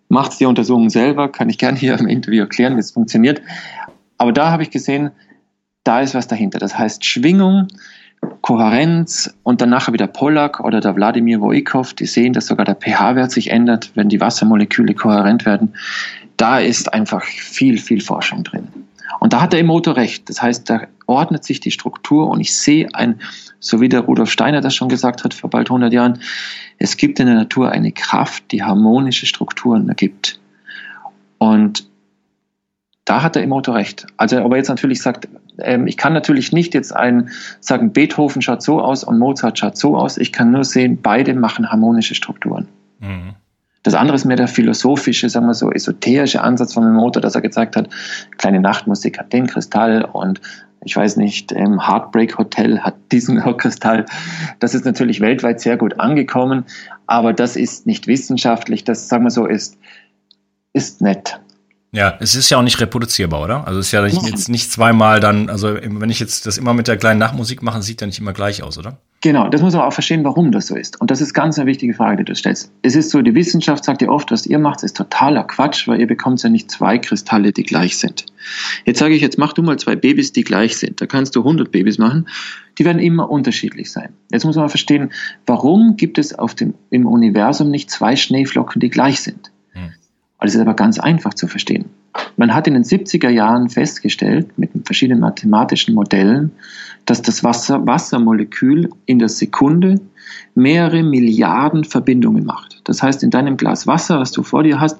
[0.09, 3.41] Macht die Untersuchung selber, kann ich gerne hier im Interview erklären, wie es funktioniert.
[4.19, 5.11] Aber da habe ich gesehen,
[5.85, 6.59] da ist was dahinter.
[6.59, 7.69] Das heißt, Schwingung
[8.41, 12.75] Kohärenz und dann nachher wieder Pollack oder der Wladimir Woikov, die sehen, dass sogar der
[12.75, 15.75] pH-Wert sich ändert, wenn die Wassermoleküle kohärent werden.
[16.37, 18.69] Da ist einfach viel, viel Forschung drin.
[19.21, 20.29] Und da hat der Emoto recht.
[20.29, 23.21] Das heißt, da ordnet sich die Struktur und ich sehe ein,
[23.61, 26.19] so wie der Rudolf Steiner das schon gesagt hat vor bald 100 Jahren,
[26.79, 30.41] es gibt in der Natur eine Kraft, die harmonische Strukturen ergibt.
[31.39, 31.87] Und
[33.05, 34.07] da hat der Emoto recht.
[34.17, 38.43] Also, ob er jetzt natürlich sagt, ähm, ich kann natürlich nicht jetzt ein, sagen, Beethoven
[38.43, 40.19] schaut so aus und Mozart schaut so aus.
[40.19, 42.69] Ich kann nur sehen, beide machen harmonische Strukturen.
[43.01, 43.35] Mhm.
[43.83, 47.41] Das andere ist mehr der philosophische, sagen wir so, esoterische Ansatz von Emoto, dass er
[47.41, 47.89] gezeigt hat,
[48.39, 50.41] kleine Nachtmusik hat den Kristall und
[50.85, 54.07] ich weiß nicht, ähm, Heartbreak Hotel hat diesen Kristall.
[54.59, 56.65] Das ist natürlich weltweit sehr gut angekommen,
[57.07, 58.85] aber das ist nicht wissenschaftlich.
[58.85, 59.79] Das, sagen wir so, ist,
[60.73, 61.41] ist nett.
[61.95, 63.67] Ja, es ist ja auch nicht reproduzierbar, oder?
[63.67, 66.73] Also es ist ja nicht, jetzt nicht zweimal dann, also wenn ich jetzt das immer
[66.73, 68.97] mit der kleinen Nachtmusik mache, sieht ja nicht immer gleich aus, oder?
[69.21, 70.99] Genau, das muss man auch verstehen, warum das so ist.
[71.03, 72.73] Und das ist ganz eine wichtige Frage, die du stellst.
[72.81, 76.01] Es ist so, die Wissenschaft sagt ja oft, was ihr macht, ist totaler Quatsch, weil
[76.01, 78.25] ihr bekommt ja nicht zwei Kristalle, die gleich sind.
[78.87, 81.03] Jetzt sage ich, jetzt mach du mal zwei Babys, die gleich sind.
[81.03, 82.27] Da kannst du 100 Babys machen.
[82.79, 84.15] Die werden immer unterschiedlich sein.
[84.33, 85.13] Jetzt muss man verstehen,
[85.47, 89.52] warum gibt es auf dem, im Universum nicht zwei Schneeflocken, die gleich sind?
[90.43, 91.85] Das ist aber ganz einfach zu verstehen.
[92.37, 96.51] Man hat in den 70er Jahren festgestellt, mit verschiedenen mathematischen Modellen,
[97.07, 100.01] dass das Wasser, Wassermolekül in der Sekunde
[100.55, 102.81] mehrere Milliarden Verbindungen macht.
[102.85, 104.99] Das heißt, in deinem Glas Wasser, was du vor dir hast,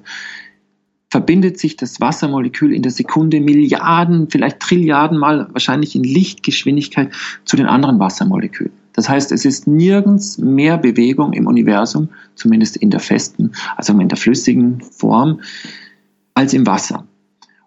[1.09, 7.11] verbindet sich das Wassermolekül in der Sekunde Milliarden, vielleicht Trilliarden Mal, wahrscheinlich in Lichtgeschwindigkeit
[7.43, 8.82] zu den anderen Wassermolekülen.
[8.93, 14.07] Das heißt, es ist nirgends mehr Bewegung im Universum, zumindest in der festen, also in
[14.07, 15.41] der flüssigen Form,
[16.35, 17.05] als im Wasser.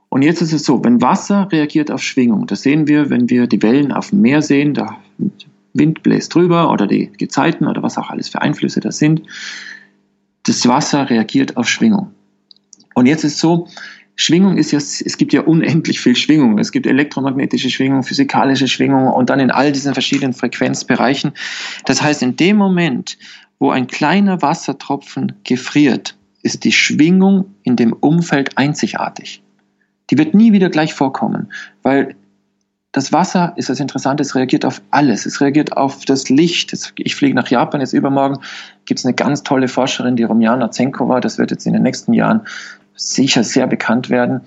[0.08, 3.46] Und jetzt ist es so, wenn Wasser reagiert auf Schwingung, das sehen wir, wenn wir
[3.46, 4.96] die Wellen auf dem Meer sehen, der
[5.74, 9.22] Wind bläst drüber oder die Gezeiten oder was auch alles für Einflüsse das sind,
[10.44, 12.12] das Wasser reagiert auf Schwingung.
[12.94, 13.68] Und jetzt ist es so,
[14.16, 16.58] Schwingung ist ja, es gibt ja unendlich viel Schwingung.
[16.58, 21.32] Es gibt elektromagnetische Schwingung, physikalische Schwingung und dann in all diesen verschiedenen Frequenzbereichen.
[21.84, 23.18] Das heißt, in dem Moment,
[23.58, 29.42] wo ein kleiner Wassertropfen gefriert, ist die Schwingung in dem Umfeld einzigartig.
[30.10, 31.52] Die wird nie wieder gleich vorkommen,
[31.82, 32.14] weil
[32.92, 35.26] das Wasser ist das Interessante, es reagiert auf alles.
[35.26, 36.74] Es reagiert auf das Licht.
[36.96, 38.38] Ich fliege nach Japan jetzt übermorgen.
[38.86, 41.20] Gibt es eine ganz tolle Forscherin, die Romjana Zenkova.
[41.20, 42.46] Das wird jetzt in den nächsten Jahren
[42.96, 44.42] sicher sehr bekannt werden,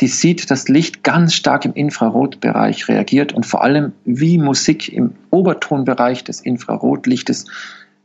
[0.00, 5.14] die sieht, dass Licht ganz stark im Infrarotbereich reagiert und vor allem wie Musik im
[5.30, 7.46] Obertonbereich des Infrarotlichtes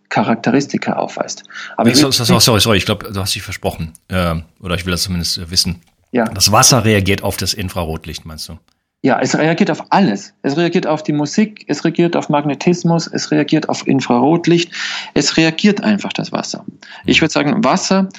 [0.10, 1.44] Charakteristika aufweist.
[1.78, 3.94] Aber nee, so, so, sorry, sorry, ich glaube, du hast dich versprochen.
[4.10, 5.82] Äh, oder ich will das zumindest äh, wissen.
[6.12, 6.26] Ja.
[6.26, 8.58] Das Wasser reagiert auf das Infrarotlicht, meinst du?
[9.04, 10.34] Ja, es reagiert auf alles.
[10.44, 14.72] Es reagiert auf die Musik, es reagiert auf Magnetismus, es reagiert auf Infrarotlicht.
[15.16, 16.66] Es reagiert einfach das Wasser.
[17.06, 17.22] Ich mhm.
[17.24, 18.10] würde sagen, Wasser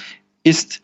[0.43, 0.81] ist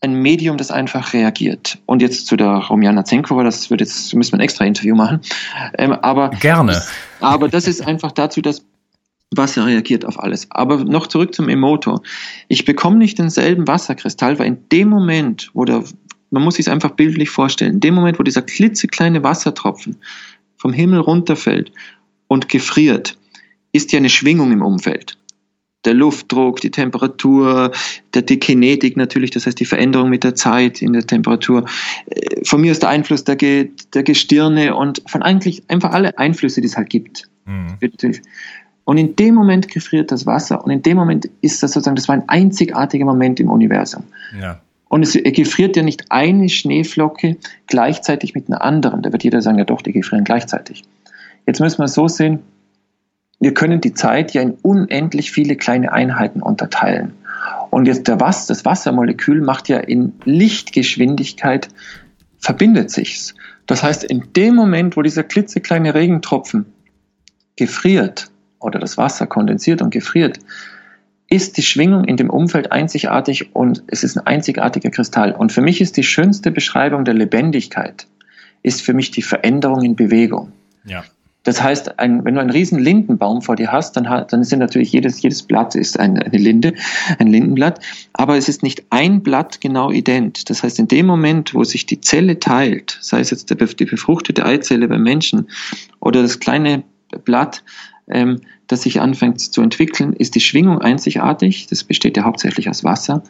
[0.00, 1.78] ein Medium, das einfach reagiert.
[1.86, 5.20] Und jetzt zu der Romjana Zenkova, das wird jetzt, müssen wir ein extra Interview machen.
[5.78, 6.82] Ähm, aber Gerne.
[7.20, 8.64] Aber das ist einfach dazu, dass
[9.34, 10.46] Wasser reagiert auf alles.
[10.50, 12.00] Aber noch zurück zum Emoto.
[12.48, 15.82] Ich bekomme nicht denselben Wasserkristall, weil in dem Moment, wo der,
[16.30, 19.96] man muss sich es einfach bildlich vorstellen, in dem Moment, wo dieser klitzekleine Wassertropfen
[20.58, 21.72] vom Himmel runterfällt
[22.28, 23.16] und gefriert,
[23.72, 25.18] ist ja eine Schwingung im Umfeld
[25.86, 27.72] der Luftdruck, die Temperatur,
[28.14, 31.64] der, die Kinetik natürlich, das heißt die Veränderung mit der Zeit in der Temperatur.
[32.06, 36.60] Äh, von mir ist der Einfluss der, der Gestirne und von eigentlich einfach alle Einflüsse,
[36.60, 37.28] die es halt gibt.
[37.46, 37.78] Mhm.
[38.84, 42.08] Und in dem Moment gefriert das Wasser und in dem Moment ist das sozusagen, das
[42.08, 44.04] war ein einzigartiger Moment im Universum.
[44.40, 44.60] Ja.
[44.88, 49.02] Und es gefriert ja nicht eine Schneeflocke gleichzeitig mit einer anderen.
[49.02, 50.84] Da wird jeder sagen, ja doch, die gefrieren gleichzeitig.
[51.46, 52.40] Jetzt müssen wir es so sehen,
[53.38, 57.12] wir können die Zeit ja in unendlich viele kleine Einheiten unterteilen.
[57.70, 61.68] Und jetzt der Was, das Wassermolekül macht ja in Lichtgeschwindigkeit,
[62.38, 63.34] verbindet sich's.
[63.66, 66.66] Das heißt, in dem Moment, wo dieser klitzekleine Regentropfen
[67.56, 70.38] gefriert oder das Wasser kondensiert und gefriert,
[71.28, 75.32] ist die Schwingung in dem Umfeld einzigartig und es ist ein einzigartiger Kristall.
[75.32, 78.06] Und für mich ist die schönste Beschreibung der Lebendigkeit,
[78.62, 80.52] ist für mich die Veränderung in Bewegung.
[80.84, 81.04] Ja.
[81.46, 84.90] Das heißt, ein, wenn du einen riesen Lindenbaum vor dir hast, dann, dann ist natürlich
[84.90, 86.74] jedes, jedes Blatt ist eine, eine Linde,
[87.20, 87.78] ein Lindenblatt,
[88.14, 90.50] aber es ist nicht ein Blatt genau ident.
[90.50, 94.44] Das heißt, in dem Moment, wo sich die Zelle teilt, sei es jetzt die befruchtete
[94.44, 95.46] Eizelle beim Menschen
[96.00, 96.82] oder das kleine
[97.24, 97.62] Blatt,
[98.08, 101.68] ähm, das sich anfängt zu entwickeln, ist die Schwingung einzigartig.
[101.68, 103.22] Das besteht ja hauptsächlich aus Wasser.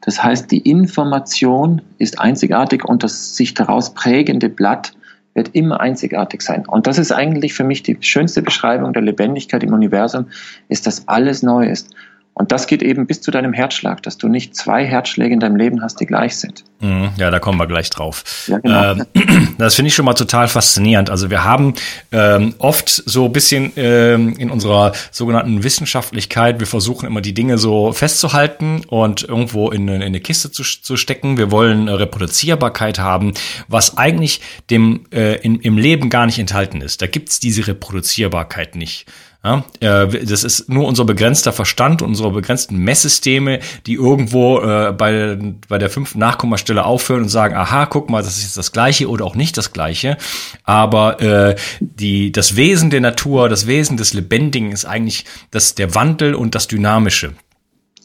[0.00, 4.92] Das heißt, die Information ist einzigartig und das sich daraus prägende Blatt
[5.34, 6.66] wird immer einzigartig sein.
[6.66, 10.26] Und das ist eigentlich für mich die schönste Beschreibung der Lebendigkeit im Universum,
[10.68, 11.94] ist, dass alles neu ist.
[12.36, 15.54] Und das geht eben bis zu deinem Herzschlag, dass du nicht zwei Herzschläge in deinem
[15.54, 16.64] Leben hast, die gleich sind.
[16.80, 18.24] Mhm, ja, da kommen wir gleich drauf.
[18.48, 18.92] Ja, genau.
[18.92, 21.10] Ähm, das finde ich schon mal total faszinierend.
[21.10, 21.74] Also wir haben
[22.10, 27.56] ähm, oft so ein bisschen ähm, in unserer sogenannten Wissenschaftlichkeit, wir versuchen immer die Dinge
[27.56, 31.38] so festzuhalten und irgendwo in, in eine Kiste zu, zu stecken.
[31.38, 33.32] Wir wollen Reproduzierbarkeit haben,
[33.68, 37.00] was eigentlich dem äh, in, im Leben gar nicht enthalten ist.
[37.00, 39.06] Da gibt's diese Reproduzierbarkeit nicht.
[39.44, 45.38] Ja, äh, das ist nur unser begrenzter Verstand, unsere begrenzten Messsysteme, die irgendwo äh, bei,
[45.68, 49.08] bei der fünften Nachkommastelle aufhören und sagen, aha, guck mal, das ist jetzt das Gleiche
[49.10, 50.16] oder auch nicht das Gleiche.
[50.64, 55.94] Aber äh, die, das Wesen der Natur, das Wesen des Lebendigen ist eigentlich das, der
[55.94, 57.34] Wandel und das Dynamische.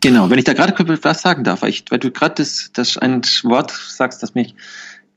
[0.02, 0.74] Genau, wenn ich da gerade
[1.04, 4.56] was sagen darf, weil, ich, weil du gerade das, das ein Wort sagst, das mich,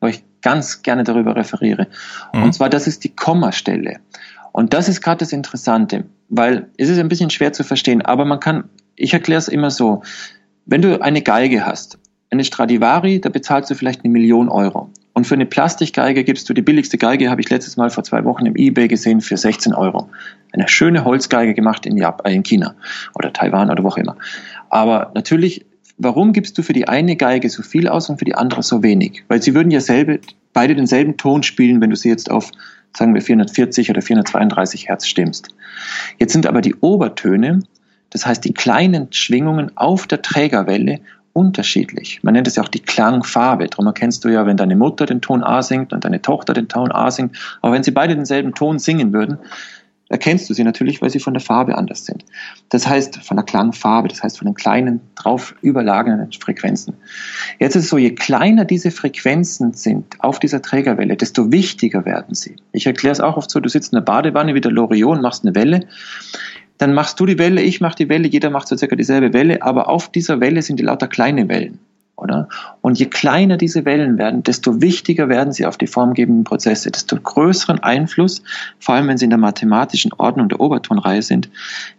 [0.00, 1.88] wo ich ganz gerne darüber referiere.
[2.32, 2.44] Mhm.
[2.44, 4.00] Und zwar, das ist die Kommastelle.
[4.52, 8.24] Und das ist gerade das Interessante, weil es ist ein bisschen schwer zu verstehen, aber
[8.24, 8.64] man kann,
[8.96, 10.02] ich erkläre es immer so,
[10.66, 11.98] wenn du eine Geige hast,
[12.30, 14.90] eine Stradivari, da bezahlst du vielleicht eine Million Euro.
[15.14, 18.24] Und für eine Plastikgeige gibst du die billigste Geige, habe ich letztes Mal vor zwei
[18.24, 20.08] Wochen im eBay gesehen, für 16 Euro.
[20.52, 22.74] Eine schöne Holzgeige gemacht in, Japan, äh, in China
[23.14, 24.16] oder Taiwan oder wo auch immer.
[24.70, 25.66] Aber natürlich,
[25.98, 28.82] warum gibst du für die eine Geige so viel aus und für die andere so
[28.82, 29.24] wenig?
[29.28, 30.20] Weil sie würden ja selbe,
[30.54, 32.50] beide denselben Ton spielen, wenn du sie jetzt auf
[32.96, 35.48] sagen wir 440 oder 432 Hertz stimmst.
[36.18, 37.60] Jetzt sind aber die Obertöne,
[38.10, 41.00] das heißt die kleinen Schwingungen auf der Trägerwelle
[41.32, 42.22] unterschiedlich.
[42.22, 43.66] Man nennt es ja auch die Klangfarbe.
[43.66, 46.68] Darum erkennst du ja, wenn deine Mutter den Ton A singt und deine Tochter den
[46.68, 47.36] Ton A singt.
[47.62, 49.38] Aber wenn sie beide denselben Ton singen würden,
[50.12, 52.24] erkennst du sie natürlich, weil sie von der Farbe anders sind.
[52.68, 56.94] Das heißt, von der Klangfarbe, das heißt von den kleinen drauf überlagenden Frequenzen.
[57.58, 62.34] Jetzt ist es so, je kleiner diese Frequenzen sind auf dieser Trägerwelle, desto wichtiger werden
[62.34, 62.56] sie.
[62.72, 65.44] Ich erkläre es auch oft so, du sitzt in der Badewanne wie der Loriot machst
[65.44, 65.86] eine Welle
[66.78, 69.62] dann machst du die Welle, ich mache die Welle, jeder macht so circa dieselbe Welle,
[69.62, 71.78] aber auf dieser Welle sind die lauter kleine Wellen
[72.16, 72.48] oder?
[72.80, 77.16] Und je kleiner diese Wellen werden, desto wichtiger werden sie auf die formgebenden Prozesse, desto
[77.16, 78.42] größeren Einfluss,
[78.78, 81.50] vor allem wenn sie in der mathematischen Ordnung der Obertonreihe sind,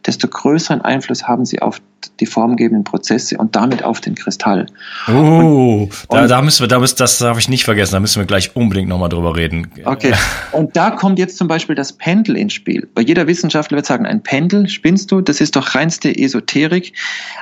[0.05, 1.81] desto größeren Einfluss haben sie auf
[2.19, 4.65] die formgebenden Prozesse und damit auf den Kristall.
[5.07, 8.19] Oh, und, da, da müssen wir, da müssen, das darf ich nicht vergessen, da müssen
[8.19, 9.71] wir gleich unbedingt nochmal drüber reden.
[9.83, 10.13] Okay.
[10.51, 12.87] Und da kommt jetzt zum Beispiel das Pendel ins Spiel.
[12.95, 16.93] Weil jeder Wissenschaftler wird sagen, ein Pendel, spinnst du, das ist doch reinste Esoterik.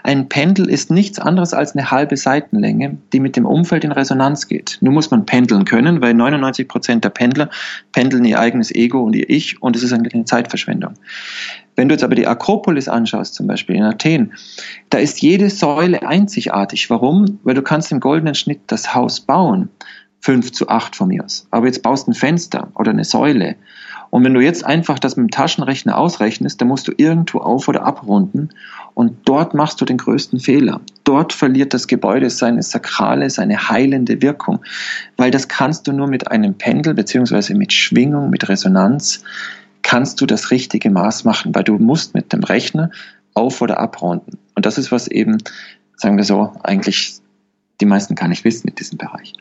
[0.04, 4.48] Ein Pendel ist nichts anderes als eine halbe Seitenlänge, die mit dem Umfeld in Resonanz
[4.48, 4.78] geht.
[4.82, 7.50] Nun muss man pendeln können, weil 99 Prozent der Pendler
[7.92, 10.94] pendeln ihr eigenes Ego und ihr Ich und es ist eine Zeitverschwendung.
[11.76, 14.34] Wenn du jetzt aber die Akropolis anschaust, zum Beispiel in Athen,
[14.90, 16.90] da ist jede Säule einzigartig.
[16.90, 17.40] Warum?
[17.44, 19.70] Weil du kannst im goldenen Schnitt das Haus bauen.
[20.24, 21.48] fünf zu acht von mir aus.
[21.50, 23.56] Aber jetzt baust du ein Fenster oder eine Säule.
[24.12, 27.68] Und wenn du jetzt einfach das mit dem Taschenrechner ausrechnest, dann musst du irgendwo auf-
[27.68, 28.50] oder abrunden
[28.94, 30.82] und dort machst du den größten Fehler.
[31.06, 34.60] Dort verliert das Gebäude seine sakrale, seine heilende Wirkung,
[35.16, 39.24] weil das kannst du nur mit einem Pendel beziehungsweise mit Schwingung, mit Resonanz
[39.84, 42.92] kannst du das richtige Maß machen, weil du musst mit dem Rechner
[43.34, 44.38] auf- oder abrunden.
[44.56, 45.38] Und das ist, was eben,
[45.96, 47.16] sagen wir so, eigentlich
[47.80, 49.34] die meisten gar nicht wissen mit diesem Bereich.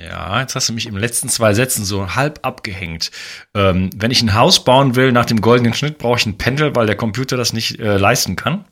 [0.00, 3.10] Ja, jetzt hast du mich im letzten zwei Sätzen so halb abgehängt.
[3.54, 6.76] Ähm, wenn ich ein Haus bauen will nach dem goldenen Schnitt, brauche ich ein Pendel,
[6.76, 8.64] weil der Computer das nicht äh, leisten kann?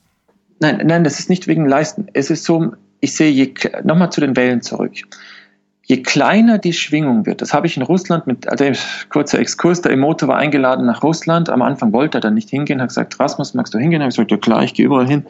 [0.60, 2.06] Nein, nein, das ist nicht wegen Leisten.
[2.12, 3.52] Es ist so, ich sehe,
[3.82, 4.92] nochmal zu den Wellen zurück
[5.86, 8.64] je kleiner die Schwingung wird, das habe ich in Russland mit, also
[9.08, 12.80] kurzer Exkurs, der Emoto war eingeladen nach Russland, am Anfang wollte er dann nicht hingehen,
[12.80, 14.02] hat gesagt, Rasmus, magst du hingehen?
[14.02, 15.24] Ich gesagt, ja klar, ich gehe überall hin.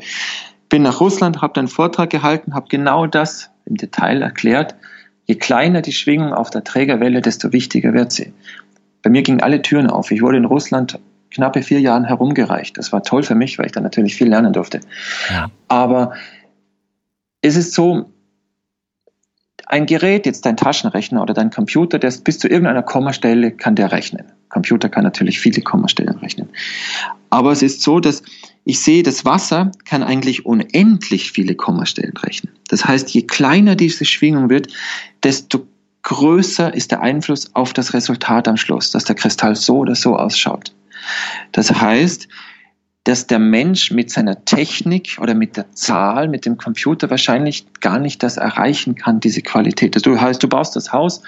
[0.70, 4.74] Bin nach Russland, habe einen Vortrag gehalten, habe genau das im Detail erklärt.
[5.26, 8.32] Je kleiner die Schwingung auf der Trägerwelle, desto wichtiger wird sie.
[9.02, 10.10] Bei mir gingen alle Türen auf.
[10.10, 10.98] Ich wurde in Russland
[11.30, 12.78] knappe vier Jahren herumgereicht.
[12.78, 14.80] Das war toll für mich, weil ich dann natürlich viel lernen durfte.
[15.28, 15.50] Ja.
[15.68, 16.14] Aber
[17.42, 18.10] es ist so,
[19.66, 23.92] ein Gerät, jetzt dein Taschenrechner oder dein Computer, der bis zu irgendeiner Kommastelle kann der
[23.92, 24.24] rechnen.
[24.48, 26.48] Computer kann natürlich viele Kommastellen rechnen.
[27.30, 28.22] Aber es ist so, dass
[28.64, 32.52] ich sehe, das Wasser kann eigentlich unendlich viele Kommastellen rechnen.
[32.68, 34.68] Das heißt, je kleiner diese Schwingung wird,
[35.22, 35.66] desto
[36.02, 40.16] größer ist der Einfluss auf das Resultat am Schluss, dass der Kristall so oder so
[40.16, 40.72] ausschaut.
[41.52, 42.28] Das heißt,
[43.06, 48.00] dass der Mensch mit seiner Technik oder mit der Zahl, mit dem Computer wahrscheinlich gar
[48.00, 49.94] nicht das erreichen kann, diese Qualität.
[49.94, 51.22] Das heißt, du baust das Haus,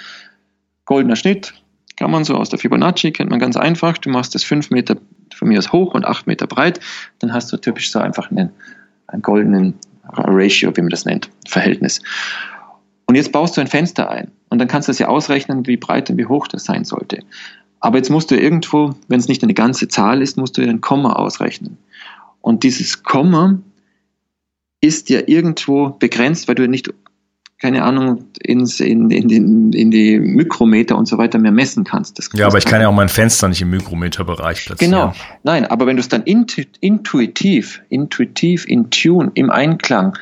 [0.83, 1.53] goldener Schnitt,
[1.95, 3.97] kann man so aus der Fibonacci, kennt man ganz einfach.
[3.97, 4.97] Du machst das fünf Meter
[5.33, 6.81] von mir aus hoch und acht Meter breit,
[7.19, 8.49] dann hast du typisch so einfach einen,
[9.07, 12.01] einen goldenen Ratio, wie man das nennt, Verhältnis.
[13.05, 15.77] Und jetzt baust du ein Fenster ein und dann kannst du das ja ausrechnen, wie
[15.77, 17.23] breit und wie hoch das sein sollte.
[17.79, 20.81] Aber jetzt musst du irgendwo, wenn es nicht eine ganze Zahl ist, musst du ein
[20.81, 21.77] Komma ausrechnen.
[22.41, 23.59] Und dieses Komma
[24.81, 26.93] ist ja irgendwo begrenzt, weil du nicht,
[27.61, 32.17] keine Ahnung, ins, in, in, in, in die Mikrometer und so weiter mehr messen kannst.
[32.17, 34.91] Das ja, aber ich kann ja auch mein Fenster nicht im Mikrometerbereich platzieren.
[34.91, 35.13] Genau.
[35.43, 40.17] Nein, aber wenn du es dann intuitiv, intuitiv, in Tune, im Einklang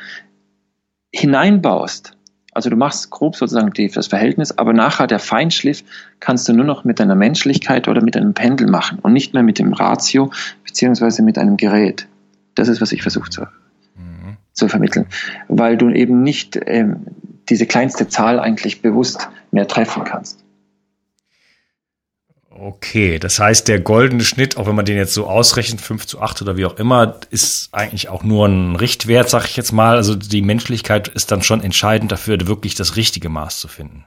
[1.12, 2.17] hineinbaust,
[2.58, 5.84] also du machst grob sozusagen das Verhältnis, aber nachher der Feinschliff
[6.18, 9.44] kannst du nur noch mit deiner Menschlichkeit oder mit einem Pendel machen und nicht mehr
[9.44, 10.32] mit dem Ratio
[10.64, 12.08] beziehungsweise mit einem Gerät.
[12.56, 14.38] Das ist, was ich versuche zu, mhm.
[14.54, 15.06] zu vermitteln,
[15.46, 17.06] weil du eben nicht ähm,
[17.48, 20.44] diese kleinste Zahl eigentlich bewusst mehr treffen kannst.
[22.60, 26.20] Okay, das heißt, der goldene Schnitt, auch wenn man den jetzt so ausrechnet, 5 zu
[26.20, 29.96] 8 oder wie auch immer, ist eigentlich auch nur ein Richtwert, sag ich jetzt mal.
[29.96, 34.04] Also die Menschlichkeit ist dann schon entscheidend dafür, wirklich das richtige Maß zu finden.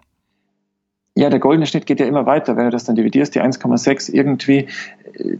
[1.16, 2.58] Ja, der goldene Schnitt geht ja immer weiter.
[2.58, 4.68] Wenn du das dann dividierst, die 1,6 irgendwie,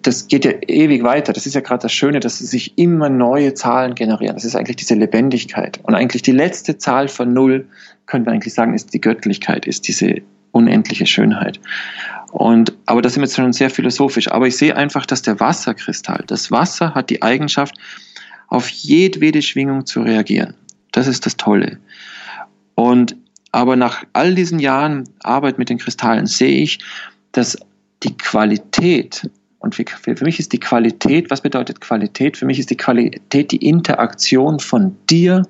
[0.02, 1.34] das geht ja ewig weiter.
[1.34, 4.36] Das ist ja gerade das Schöne, dass sich immer neue Zahlen generieren.
[4.36, 5.80] Das ist eigentlich diese Lebendigkeit.
[5.84, 7.68] Und eigentlich die letzte Zahl von Null,
[8.06, 10.22] könnte man eigentlich sagen, ist die Göttlichkeit, ist diese
[10.52, 11.60] unendliche Schönheit.
[12.32, 14.32] Und, aber das ist jetzt schon sehr philosophisch.
[14.32, 17.76] Aber ich sehe einfach, dass der Wasserkristall, das Wasser hat die Eigenschaft,
[18.48, 20.54] auf jedwede Schwingung zu reagieren.
[20.92, 21.80] Das ist das Tolle.
[22.76, 23.16] Und,
[23.52, 26.80] aber nach all diesen Jahren Arbeit mit den Kristallen sehe ich,
[27.32, 27.58] dass
[28.04, 32.38] die Qualität, und für, für mich ist die Qualität, was bedeutet Qualität?
[32.38, 35.44] Für mich ist die Qualität die Interaktion von dir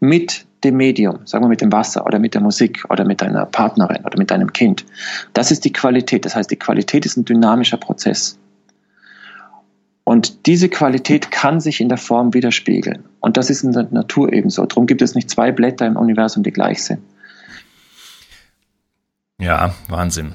[0.00, 3.46] mit dem Medium, sagen wir mit dem Wasser oder mit der Musik oder mit deiner
[3.46, 4.84] Partnerin oder mit deinem Kind.
[5.32, 6.24] Das ist die Qualität.
[6.24, 8.38] Das heißt, die Qualität ist ein dynamischer Prozess.
[10.04, 13.04] Und diese Qualität kann sich in der Form widerspiegeln.
[13.20, 14.66] Und das ist in der Natur ebenso.
[14.66, 17.00] Darum gibt es nicht zwei Blätter im Universum, die gleich sind.
[19.38, 20.34] Ja, Wahnsinn.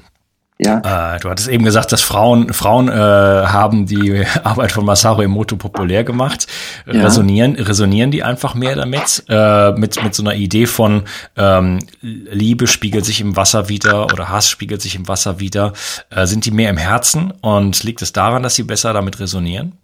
[0.58, 1.16] Ja.
[1.16, 5.56] Äh, du hattest eben gesagt, dass Frauen, Frauen äh, haben die Arbeit von Masaru Emoto
[5.56, 6.46] populär gemacht.
[6.86, 7.02] Ja.
[7.02, 9.24] Resonieren, resonieren die einfach mehr damit?
[9.28, 11.02] Äh, mit, mit so einer Idee von
[11.36, 15.74] ähm, Liebe spiegelt sich im Wasser wieder oder Hass spiegelt sich im Wasser wieder.
[16.08, 19.74] Äh, sind die mehr im Herzen und liegt es daran, dass sie besser damit resonieren?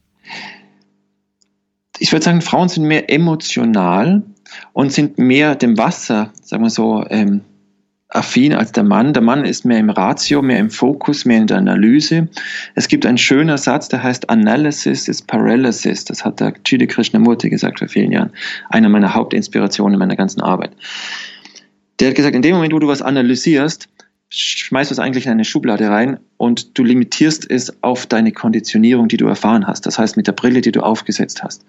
[1.99, 4.23] Ich würde sagen, Frauen sind mehr emotional
[4.73, 7.43] und sind mehr dem Wasser, sagen wir so, ähm,
[8.15, 9.13] affin als der Mann.
[9.13, 12.29] Der Mann ist mehr im Ratio, mehr im Fokus, mehr in der Analyse.
[12.75, 16.05] Es gibt einen schönen Satz, der heißt Analysis is Paralysis.
[16.05, 18.31] Das hat der Chidi Krishnamurti gesagt vor vielen Jahren.
[18.69, 20.73] Einer meiner Hauptinspirationen in meiner ganzen Arbeit.
[22.01, 23.89] Der hat gesagt, in dem Moment, wo du was analysierst,
[24.35, 29.09] schmeißt du es eigentlich in eine Schublade rein und du limitierst es auf deine Konditionierung,
[29.09, 29.85] die du erfahren hast.
[29.85, 31.67] Das heißt, mit der Brille, die du aufgesetzt hast.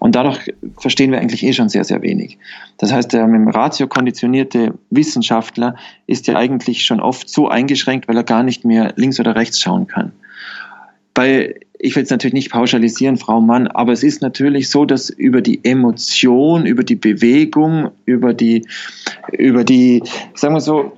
[0.00, 2.38] Und dadurch verstehen wir eigentlich eh schon sehr, sehr wenig.
[2.78, 5.76] Das heißt, der mit dem Ratio konditionierte Wissenschaftler
[6.08, 9.60] ist ja eigentlich schon oft so eingeschränkt, weil er gar nicht mehr links oder rechts
[9.60, 10.10] schauen kann.
[11.14, 15.10] Bei ich will es natürlich nicht pauschalisieren, Frau Mann, aber es ist natürlich so, dass
[15.10, 18.64] über die Emotion, über die Bewegung, über die,
[19.32, 20.00] über die,
[20.34, 20.92] sagen wir so,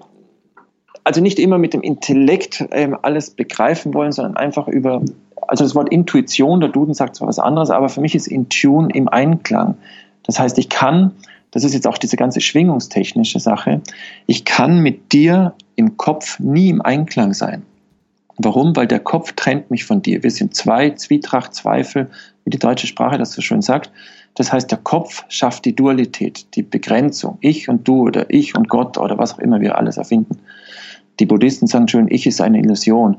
[1.04, 5.02] also nicht immer mit dem Intellekt ähm, alles begreifen wollen, sondern einfach über,
[5.46, 8.48] also das Wort Intuition, der Duden sagt zwar was anderes, aber für mich ist in
[8.48, 9.76] Tune im Einklang.
[10.22, 11.12] Das heißt, ich kann,
[11.50, 13.82] das ist jetzt auch diese ganze schwingungstechnische Sache,
[14.26, 17.62] ich kann mit dir im Kopf nie im Einklang sein.
[18.36, 18.74] Warum?
[18.74, 20.22] Weil der Kopf trennt mich von dir.
[20.22, 22.10] Wir sind zwei, Zwietracht, Zweifel,
[22.44, 23.92] wie die deutsche Sprache das so schön sagt.
[24.34, 27.38] Das heißt, der Kopf schafft die Dualität, die Begrenzung.
[27.40, 30.40] Ich und du oder ich und Gott oder was auch immer wir alles erfinden.
[31.21, 33.17] Die Buddhisten sagen schon, ich ist eine Illusion.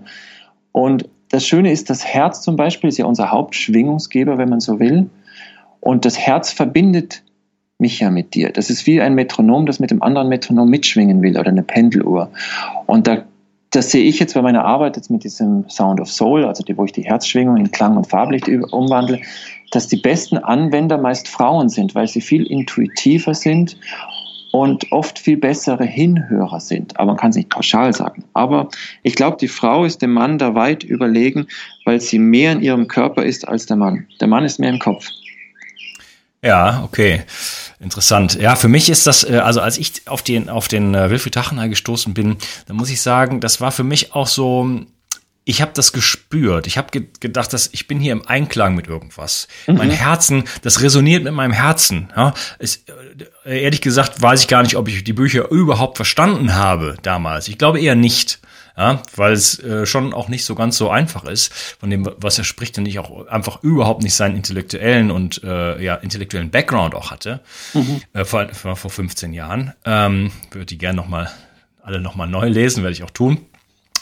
[0.72, 4.80] Und das Schöne ist, das Herz zum Beispiel ist ja unser Hauptschwingungsgeber, wenn man so
[4.80, 5.10] will.
[5.80, 7.24] Und das Herz verbindet
[7.78, 8.52] mich ja mit dir.
[8.52, 12.30] Das ist wie ein Metronom, das mit dem anderen Metronom mitschwingen will oder eine Pendeluhr.
[12.86, 13.24] Und da,
[13.72, 16.78] das sehe ich jetzt bei meiner Arbeit jetzt mit diesem Sound of Soul, also die,
[16.78, 19.20] wo ich die Herzschwingung in Klang und Farblicht umwandle,
[19.72, 23.78] dass die besten Anwender meist Frauen sind, weil sie viel intuitiver sind
[24.62, 26.98] und oft viel bessere Hinhörer sind.
[26.98, 28.24] Aber man kann es nicht pauschal sagen.
[28.34, 28.70] Aber
[29.04, 31.48] ich glaube, die Frau ist dem Mann da weit überlegen,
[31.84, 34.08] weil sie mehr in ihrem Körper ist als der Mann.
[34.22, 35.10] Der Mann ist mehr im Kopf.
[36.42, 37.24] Ja, okay.
[37.82, 38.36] Interessant.
[38.40, 41.34] Ja, für mich ist das, äh, also als ich auf den, auf den äh, Wilfried
[41.34, 42.38] Tachenay gestoßen bin,
[42.68, 44.86] dann muss ich sagen, das war für mich auch so,
[45.46, 46.68] ich habe das gespürt.
[46.68, 49.48] Ich habe ge gedacht, dass ich bin hier im Einklang mit irgendwas.
[49.68, 49.76] Mhm.
[49.76, 52.12] Mein Herzen, das resoniert mit meinem Herzen.
[52.16, 52.84] Ja, es,
[53.46, 57.48] äh, ehrlich gesagt weiß ich gar nicht, ob ich die Bücher überhaupt verstanden habe damals.
[57.48, 58.40] Ich glaube eher nicht
[58.78, 62.38] ja, weil es äh, schon auch nicht so ganz so einfach ist, von dem, was
[62.38, 66.94] er spricht, und ich auch einfach überhaupt nicht seinen intellektuellen und äh, ja, intellektuellen Background
[66.94, 67.40] auch hatte,
[67.74, 68.02] mhm.
[68.12, 69.74] äh, vor, vor 15 Jahren.
[69.86, 71.32] Ähm, würde die gerne nochmal
[71.82, 73.46] alle nochmal neu lesen, werde ich auch tun.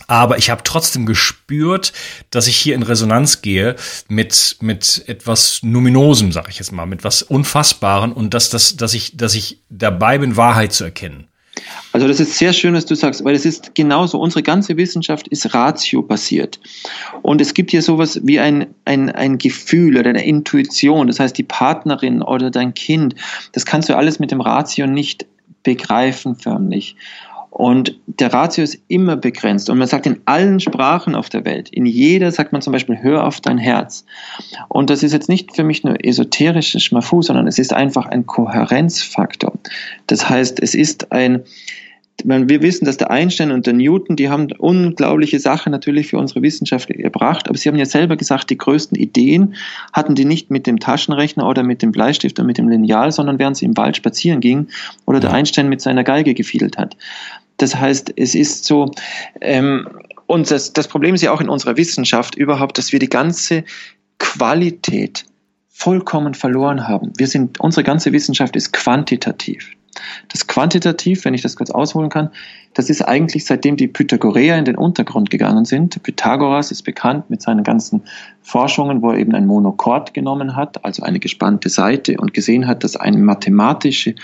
[0.08, 1.94] Aber ich habe trotzdem gespürt,
[2.30, 3.76] dass ich hier in Resonanz gehe
[4.08, 8.94] mit, mit etwas Numinosem, sag ich jetzt mal, mit was Unfassbaren und dass, das, dass,
[8.94, 11.28] ich, dass ich dabei bin, Wahrheit zu erkennen.
[11.92, 14.20] Also das ist sehr schön, was du sagst, weil es ist genauso.
[14.20, 16.60] Unsere ganze Wissenschaft ist ratio-basiert.
[17.22, 21.08] Und es gibt hier sowas wie ein, ein, ein Gefühl oder eine Intuition.
[21.08, 23.16] Das heißt, die Partnerin oder dein Kind,
[23.52, 25.28] das kannst du alles mit dem Ratio nicht
[25.62, 26.96] begreifen förmlich.
[27.54, 29.70] Und der Ratio ist immer begrenzt.
[29.70, 32.98] Und man sagt in allen Sprachen auf der Welt, in jeder sagt man zum Beispiel,
[33.00, 34.06] hör auf dein Herz.
[34.70, 38.26] Und das ist jetzt nicht für mich nur esoterisches Schmafu, sondern es ist einfach ein
[38.26, 39.54] Kohärenzfaktor.
[40.08, 41.44] Das heißt, es ist ein,
[42.24, 46.42] wir wissen, dass der Einstein und der Newton, die haben unglaubliche Sachen natürlich für unsere
[46.42, 49.54] Wissenschaft gebracht, aber sie haben ja selber gesagt, die größten Ideen
[49.92, 53.38] hatten die nicht mit dem Taschenrechner oder mit dem Bleistift oder mit dem Lineal, sondern
[53.38, 54.70] während sie im Wald spazieren gingen
[55.06, 56.98] oder der Einstein mit seiner Geige gefiedelt hat.
[57.64, 58.92] Das heißt, es ist so,
[59.40, 59.88] ähm,
[60.28, 63.64] und das, das Problem ist ja auch in unserer Wissenschaft überhaupt, dass wir die ganze
[64.20, 65.24] Qualität
[65.70, 67.14] vollkommen verloren haben.
[67.16, 69.72] Wir sind, unsere ganze Wissenschaft ist quantitativ.
[70.28, 72.32] Das Quantitativ, wenn ich das kurz ausholen kann,
[72.74, 76.02] das ist eigentlich seitdem die Pythagoreer in den Untergrund gegangen sind.
[76.02, 78.04] Pythagoras ist bekannt mit seinen ganzen
[78.42, 82.84] Forschungen, wo er eben ein Monochord genommen hat, also eine gespannte Seite und gesehen hat,
[82.84, 84.16] dass ein mathematisches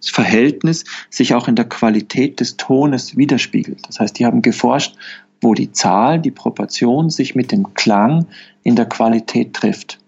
[0.00, 3.88] Verhältnis sich auch in der Qualität des Tones widerspiegelt.
[3.88, 4.96] Das heißt, die haben geforscht,
[5.40, 8.26] wo die Zahl, die Proportion sich mit dem Klang
[8.62, 9.98] in der Qualität trifft.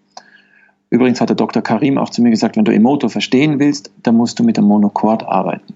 [0.89, 1.63] Übrigens hat der Dr.
[1.63, 4.65] Karim auch zu mir gesagt, wenn du Emoto verstehen willst, dann musst du mit dem
[4.65, 5.75] Monochord arbeiten.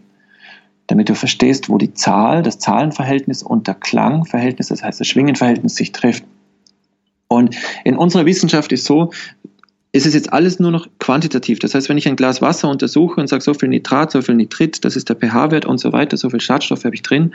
[0.90, 5.76] Damit du verstehst, wo die Zahl, das Zahlenverhältnis und der Klangverhältnis, das heißt das Schwingenverhältnis
[5.76, 6.24] sich trifft.
[7.28, 9.12] Und in unserer Wissenschaft ist so,
[9.92, 11.60] ist es jetzt alles nur noch quantitativ.
[11.60, 14.34] Das heißt, wenn ich ein Glas Wasser untersuche und sage, so viel Nitrat, so viel
[14.34, 17.34] Nitrit, das ist der pH-Wert und so weiter, so viel Schadstoffe habe ich drin,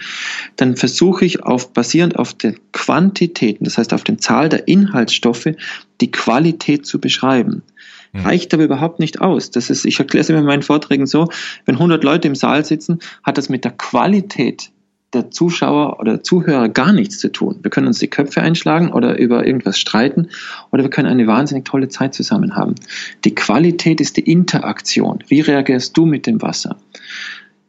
[0.58, 5.48] dann versuche ich auf, basierend auf den Quantitäten, das heißt auf den Zahl der Inhaltsstoffe,
[6.02, 7.64] die Qualität zu beschreiben.
[8.16, 8.22] Mhm.
[8.22, 9.52] Reicht aber überhaupt nicht aus.
[9.52, 11.28] Das ist, ich erkläre es immer in meinen Vorträgen so,
[11.66, 14.72] wenn 100 Leute im Saal sitzen, hat das mit der Qualität
[15.14, 17.60] der Zuschauer oder Zuhörer gar nichts zu tun.
[17.62, 20.30] Wir können uns die Köpfe einschlagen oder über irgendwas streiten
[20.72, 22.76] oder wir können eine wahnsinnig tolle Zeit zusammen haben.
[23.24, 25.24] Die Qualität ist die Interaktion.
[25.28, 26.78] Wie reagierst du mit dem Wasser?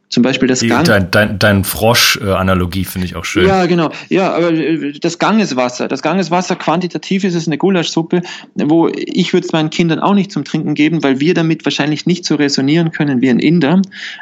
[0.09, 0.85] Zum Beispiel das Gang.
[0.85, 3.45] Dein, dein, dein Frosch-Analogie finde ich auch schön.
[3.45, 3.91] Ja, genau.
[4.07, 5.89] Ja, aber äh, das Gangeswasser.
[5.89, 8.21] Das Gangeswasser, quantitativ ist es eine Gulaschsuppe,
[8.55, 12.05] wo ich würde es meinen Kindern auch nicht zum Trinken geben, weil wir damit wahrscheinlich
[12.05, 13.81] nicht so resonieren können wie ein Inder.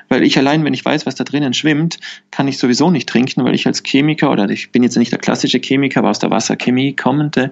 [0.09, 1.99] Weil ich allein, wenn ich weiß, was da drinnen schwimmt,
[2.31, 5.19] kann ich sowieso nicht trinken, weil ich als Chemiker, oder ich bin jetzt nicht der
[5.19, 7.51] klassische Chemiker, aber aus der Wasserchemie kommende,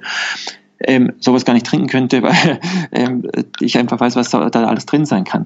[0.86, 2.60] ähm, sowas gar nicht trinken könnte, weil
[2.92, 3.30] ähm,
[3.60, 5.46] ich einfach weiß, was da, da alles drin sein kann.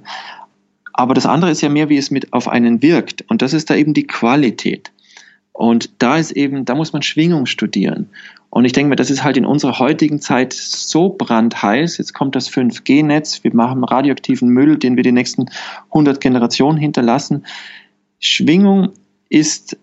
[0.98, 3.24] Aber das andere ist ja mehr, wie es mit auf einen wirkt.
[3.30, 4.92] Und das ist da eben die Qualität.
[5.54, 8.10] Und da ist eben, da muss man Schwingung studieren.
[8.50, 12.00] Und ich denke mir, das ist halt in unserer heutigen Zeit so brandheiß.
[12.00, 13.44] Jetzt kommt das 5G-Netz.
[13.44, 15.46] Wir machen radioaktiven Müll, den wir die nächsten
[15.90, 17.46] 100 Generationen hinterlassen.
[18.20, 18.90] Schwingung
[19.30, 19.78] ist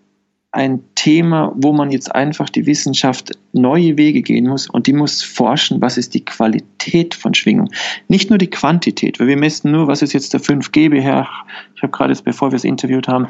[0.55, 5.21] ein Thema, wo man jetzt einfach die Wissenschaft neue Wege gehen muss und die muss
[5.21, 7.69] forschen, was ist die Qualität von Schwingung.
[8.07, 11.27] Nicht nur die Quantität, weil wir messen nur, was ist jetzt der 5G-Beherr.
[11.75, 13.27] Ich habe gerade, bevor wir es interviewt haben,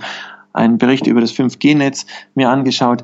[0.54, 2.06] einen Bericht über das 5G-Netz
[2.36, 3.02] mir angeschaut.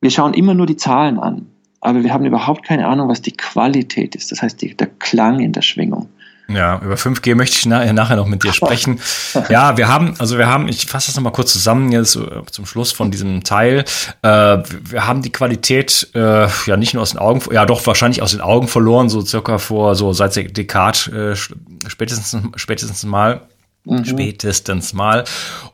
[0.00, 1.46] Wir schauen immer nur die Zahlen an,
[1.80, 4.32] aber wir haben überhaupt keine Ahnung, was die Qualität ist.
[4.32, 6.08] Das heißt, die, der Klang in der Schwingung.
[6.50, 9.00] Ja, über 5G möchte ich nachher noch mit dir sprechen.
[9.48, 12.66] Ja, wir haben, also wir haben, ich fasse das nochmal kurz zusammen jetzt äh, zum
[12.66, 13.84] Schluss von diesem Teil.
[14.22, 18.22] Äh, wir haben die Qualität äh, ja nicht nur aus den Augen, ja doch wahrscheinlich
[18.22, 23.42] aus den Augen verloren, so circa vor, so seit der Dekade äh, spätestens, spätestens mal.
[23.84, 24.04] Mhm.
[24.04, 25.24] Spätestens mal.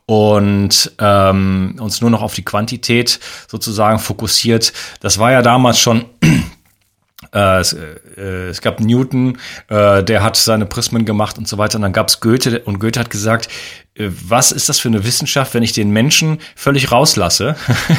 [0.06, 3.18] Und ähm, uns nur noch auf die Quantität
[3.48, 4.72] sozusagen fokussiert.
[5.00, 6.04] Das war ja damals schon
[7.32, 9.38] äh, es, äh, es, gab Newton,
[9.68, 11.76] äh, der hat seine Prismen gemacht und so weiter.
[11.76, 13.48] Und dann gab es Goethe und Goethe hat gesagt,
[13.98, 17.56] was ist das für eine Wissenschaft, wenn ich den Menschen völlig rauslasse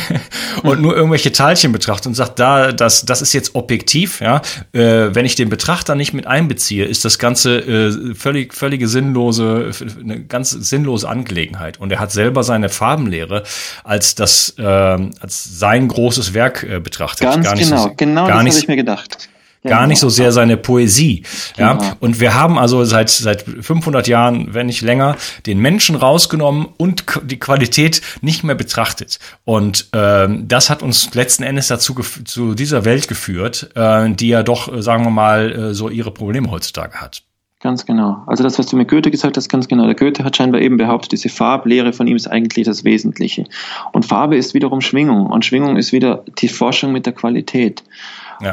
[0.64, 4.41] und nur irgendwelche Teilchen betrachte und sagt, da, das, das ist jetzt objektiv, ja.
[4.74, 9.72] Äh, wenn ich den Betrachter nicht mit einbeziehe, ist das Ganze äh, völlig, völlige sinnlose,
[10.00, 11.80] eine ganz sinnlose Angelegenheit.
[11.80, 13.43] Und er hat selber seine Farbenlehre
[13.84, 17.22] als das, äh, als sein großes Werk äh, betrachtet.
[17.22, 19.30] Ganz gar genau, so, genau das habe ich mir gedacht.
[19.64, 21.24] Gar nicht so sehr seine Poesie.
[21.58, 21.91] Ja, genau.
[21.99, 27.03] und wir haben also seit seit 500 Jahren, wenn nicht länger, den Menschen rausgenommen und
[27.24, 29.20] die Qualität nicht mehr betrachtet.
[29.43, 31.95] Und ähm, das hat uns letzten Endes dazu
[32.26, 36.12] zu dieser Welt geführt, äh, die ja doch, äh, sagen wir mal, äh, so ihre
[36.12, 37.24] Probleme heutzutage hat.
[37.60, 38.24] Ganz genau.
[38.28, 39.88] Also das, was du mit Goethe gesagt hast, ganz genau.
[39.88, 43.45] Der Goethe hat scheinbar eben behauptet, diese Farblehre von ihm ist eigentlich das Wesentliche.
[43.93, 45.26] Und Farbe ist wiederum Schwingung.
[45.26, 47.84] Und Schwingung ist wieder die Forschung mit der Qualität.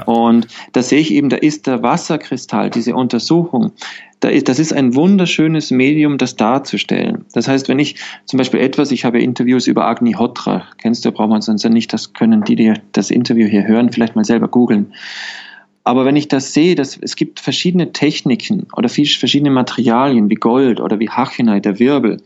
[0.05, 3.73] Und da sehe ich eben, da ist der Wasserkristall, diese Untersuchung,
[4.21, 7.27] da ist, das ist ein wunderschönes Medium, das darzustellen.
[7.35, 11.13] Das heißt, wenn ich zum Beispiel etwas, ich habe Interviews über Agni Hotra, kennst du,
[11.13, 14.25] braucht man sonst ja nicht, das können die, die das Interview hier hören, vielleicht mal
[14.25, 14.95] selber googeln.
[15.85, 20.81] Aber wenn ich das sehe, dass es gibt verschiedene Techniken oder verschiedene Materialien wie Gold
[20.81, 22.23] oder wie Hachenei, der Wirbel,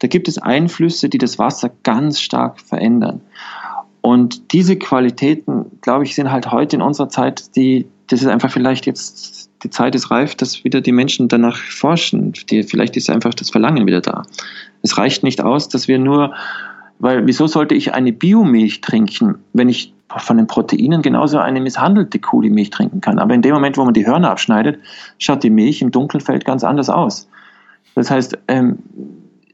[0.00, 3.22] da gibt es Einflüsse, die das Wasser ganz stark verändern.
[4.08, 8.50] Und diese Qualitäten, glaube ich, sind halt heute in unserer Zeit, die, das ist einfach
[8.50, 12.32] vielleicht jetzt, die Zeit ist reif, dass wieder die Menschen danach forschen.
[12.48, 14.22] Die, vielleicht ist einfach das Verlangen wieder da.
[14.80, 16.32] Es reicht nicht aus, dass wir nur,
[16.98, 22.18] weil wieso sollte ich eine Biomilch trinken, wenn ich von den Proteinen genauso eine misshandelte
[22.18, 23.18] Kuh die Milch trinken kann.
[23.18, 24.78] Aber in dem Moment, wo man die Hörner abschneidet,
[25.18, 27.28] schaut die Milch im Dunkelfeld ganz anders aus.
[27.94, 28.78] Das heißt, ähm,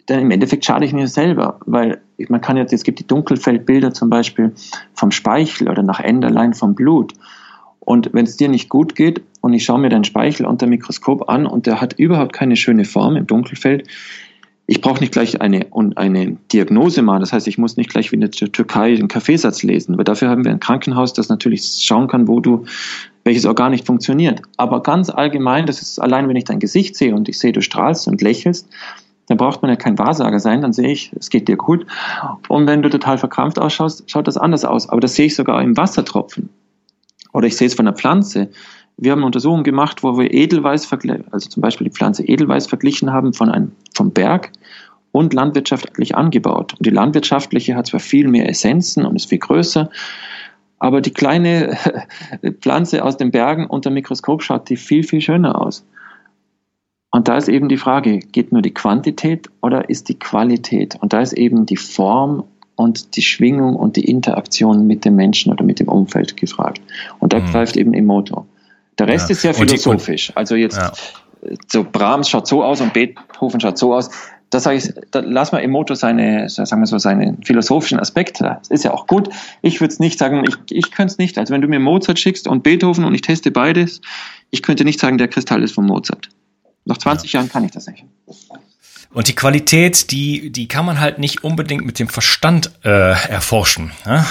[0.07, 3.93] dann im Endeffekt schade ich mir selber, weil man kann jetzt, es gibt die Dunkelfeldbilder
[3.93, 4.53] zum Beispiel
[4.93, 7.15] vom Speichel oder nach Enderlein vom Blut.
[7.81, 11.29] Und wenn es dir nicht gut geht und ich schaue mir deinen Speichel unter Mikroskop
[11.29, 13.89] an und der hat überhaupt keine schöne Form im Dunkelfeld,
[14.67, 17.21] ich brauche nicht gleich eine, eine Diagnose machen.
[17.21, 20.31] Das heißt, ich muss nicht gleich wie in der Türkei einen Kaffeesatz lesen, weil dafür
[20.31, 22.65] haben wir ein Krankenhaus, das natürlich schauen kann, wo du,
[23.25, 24.41] welches Organ nicht funktioniert.
[24.57, 27.61] Aber ganz allgemein, das ist allein, wenn ich dein Gesicht sehe und ich sehe, du
[27.61, 28.67] strahlst und lächelst,
[29.27, 31.87] dann braucht man ja kein Wahrsager sein, dann sehe ich, es geht dir gut.
[32.49, 34.89] Und wenn du total verkrampft ausschaust, schaut das anders aus.
[34.89, 36.51] Aber das sehe ich sogar im Wassertropfen.
[37.33, 38.51] Oder ich sehe es von der Pflanze.
[38.97, 40.89] Wir haben Untersuchungen gemacht, wo wir Edelweiß,
[41.31, 44.53] also zum Beispiel die Pflanze Edelweiß verglichen haben von einem, vom Berg
[45.11, 46.75] und landwirtschaftlich angebaut.
[46.75, 49.91] Und die landwirtschaftliche hat zwar viel mehr Essenzen und ist viel größer,
[50.79, 51.77] aber die kleine
[52.61, 55.87] Pflanze aus den Bergen unter dem Mikroskop schaut die viel, viel schöner aus.
[57.15, 60.97] Und da ist eben die Frage, geht nur die Quantität oder ist die Qualität?
[61.01, 62.43] Und da ist eben die Form
[62.75, 66.81] und die Schwingung und die Interaktion mit dem Menschen oder mit dem Umfeld gefragt.
[67.21, 67.47] Und da mhm.
[67.53, 68.47] greift eben Emoto.
[68.99, 69.35] Der Rest ja.
[69.35, 70.33] ist sehr philosophisch.
[70.35, 70.91] also jetzt, ja.
[71.69, 74.11] so Brahms schaut so aus und Beethoven schaut so aus.
[74.51, 78.59] Da sage ich, da lass mal Emoto seine, sagen wir so, seine philosophischen Aspekte.
[78.59, 79.29] Das ist ja auch gut.
[79.63, 81.39] Ich würde es nicht sagen, ich, ich könnte es nicht.
[81.39, 84.01] Also wenn du mir Mozart schickst und Beethoven und ich teste beides,
[84.51, 86.29] ich könnte nicht sagen, der Kristall ist von Mozart.
[86.85, 87.41] Nach 20 ja.
[87.41, 88.05] Jahren kann ich das nicht.
[89.15, 93.93] Und die Qualität, die, die kann man halt nicht unbedingt mit dem Verstand äh, erforschen.
[94.05, 94.27] Ja?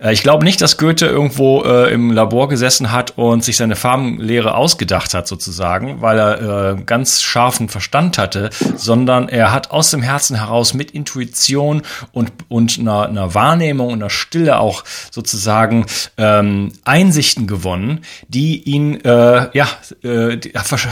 [0.00, 3.74] Äh, ich glaube nicht, dass Goethe irgendwo äh, im Labor gesessen hat und sich seine
[3.74, 9.90] Farbenlehre ausgedacht hat, sozusagen, weil er äh, ganz scharfen Verstand hatte, sondern er hat aus
[9.90, 11.82] dem Herzen heraus mit Intuition
[12.12, 15.86] und, und einer, einer Wahrnehmung und einer Stille auch sozusagen
[16.16, 19.66] ähm, Einsichten gewonnen, die ihn äh, ja,
[20.04, 20.38] äh,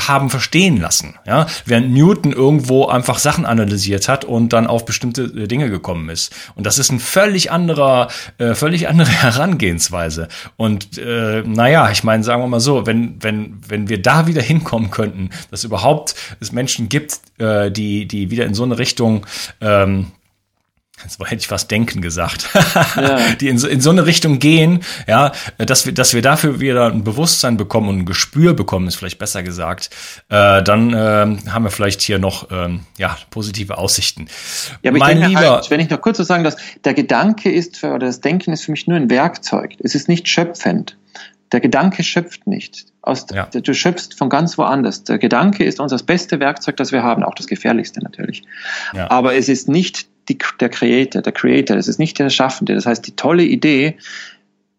[0.09, 1.15] haben verstehen lassen.
[1.27, 1.47] Ja?
[1.65, 6.09] Während Newton irgendwo einfach Sachen Sachen analysiert hat und dann auf bestimmte äh, Dinge gekommen
[6.09, 6.35] ist.
[6.55, 8.09] Und das ist ein völlig anderer,
[8.39, 10.29] äh, völlig andere Herangehensweise.
[10.57, 14.41] Und äh, naja, ich meine, sagen wir mal so, wenn, wenn, wenn wir da wieder
[14.41, 19.27] hinkommen könnten, dass überhaupt es Menschen gibt, äh, die, die wieder in so eine Richtung
[19.61, 20.13] ähm,
[21.03, 22.49] Jetzt hätte ich was denken gesagt,
[22.97, 23.19] ja.
[23.41, 26.87] die in so, in so eine Richtung gehen, ja, dass wir, dass wir dafür wieder
[26.87, 29.91] ein Bewusstsein bekommen und ein Gespür bekommen, ist vielleicht besser gesagt,
[30.31, 34.29] äh, dann äh, haben wir vielleicht hier noch ähm, ja, positive Aussichten.
[34.83, 36.95] Ja, aber mein ich denke, lieber, halt, wenn ich noch kurz so sagen, dass der
[36.95, 39.75] Gedanke ist für, oder das Denken ist für mich nur ein Werkzeug.
[39.81, 40.97] Es ist nicht schöpfend.
[41.53, 42.87] Der Gedanke schöpft nicht.
[43.03, 43.47] Aus, ja.
[43.47, 45.05] Du schöpfst von ganz woanders.
[45.05, 48.43] Der Gedanke ist uns das beste Werkzeug, das wir haben, auch das gefährlichste natürlich.
[48.95, 49.11] Ja.
[49.11, 52.75] Aber es ist nicht die, der Creator, der Creator, das ist nicht der Schaffende.
[52.75, 53.97] Das heißt, die tolle Idee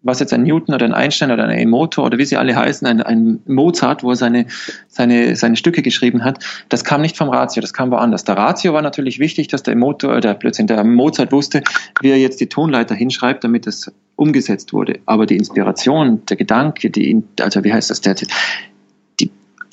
[0.03, 2.87] was jetzt ein Newton oder ein Einstein oder ein Emoto oder wie sie alle heißen,
[2.87, 4.45] ein, ein Mozart, wo er seine,
[4.87, 8.23] seine, seine Stücke geschrieben hat, das kam nicht vom Ratio, das kam woanders.
[8.23, 11.61] Der Ratio war natürlich wichtig, dass der Emoto, äh, der plötzlich der Mozart wusste,
[12.01, 14.99] wie er jetzt die Tonleiter hinschreibt, damit es umgesetzt wurde.
[15.05, 18.27] Aber die Inspiration, der Gedanke, die, also wie heißt das, der, die,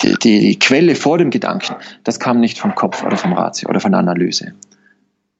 [0.02, 3.80] die, die Quelle vor dem Gedanken, das kam nicht vom Kopf oder vom Ratio oder
[3.80, 4.54] von der Analyse.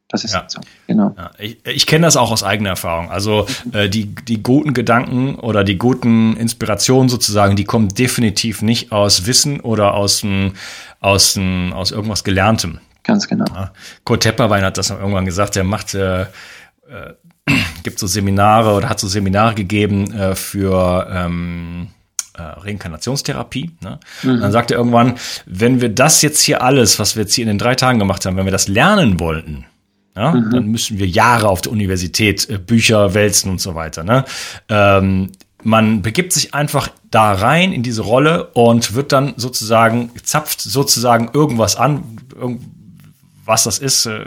[0.09, 0.45] Das ist ja.
[0.47, 0.61] so.
[0.87, 1.15] Genau.
[1.17, 3.11] Ja, ich, ich kenne das auch aus eigener Erfahrung.
[3.11, 8.93] Also äh, die, die guten Gedanken oder die guten Inspirationen sozusagen, die kommen definitiv nicht
[8.93, 10.53] aus Wissen oder aus, dem,
[11.01, 12.79] aus, dem, aus irgendwas Gelerntem.
[13.03, 13.47] Ganz genau.
[13.55, 13.73] Ja.
[14.05, 16.27] Kurt Tepperwein hat das irgendwann gesagt, der macht, äh, äh,
[17.83, 21.89] gibt so Seminare oder hat so Seminare gegeben äh, für ähm,
[22.37, 23.73] äh, Reinkarnationstherapie.
[23.83, 24.01] Ne?
[24.23, 24.41] Mhm.
[24.41, 25.15] Dann sagt er irgendwann,
[25.47, 28.27] wenn wir das jetzt hier alles, was wir jetzt hier in den drei Tagen gemacht
[28.27, 29.67] haben, wenn wir das lernen wollten,
[30.17, 30.51] ja, mhm.
[30.51, 34.05] Dann müssen wir Jahre auf der Universität äh, Bücher wälzen und so weiter.
[34.05, 34.25] Ne?
[34.69, 40.61] Ähm, man begibt sich einfach da rein in diese Rolle und wird dann sozusagen, zapft
[40.61, 42.19] sozusagen irgendwas an.
[43.45, 44.27] was das ist, äh,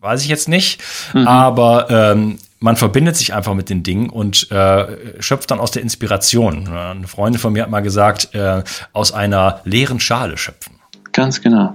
[0.00, 0.80] weiß ich jetzt nicht.
[1.12, 1.26] Mhm.
[1.26, 5.82] Aber ähm, man verbindet sich einfach mit den Dingen und äh, schöpft dann aus der
[5.82, 6.68] Inspiration.
[6.68, 8.62] Eine Freundin von mir hat mal gesagt, äh,
[8.92, 10.74] aus einer leeren Schale schöpfen.
[11.12, 11.74] Ganz genau.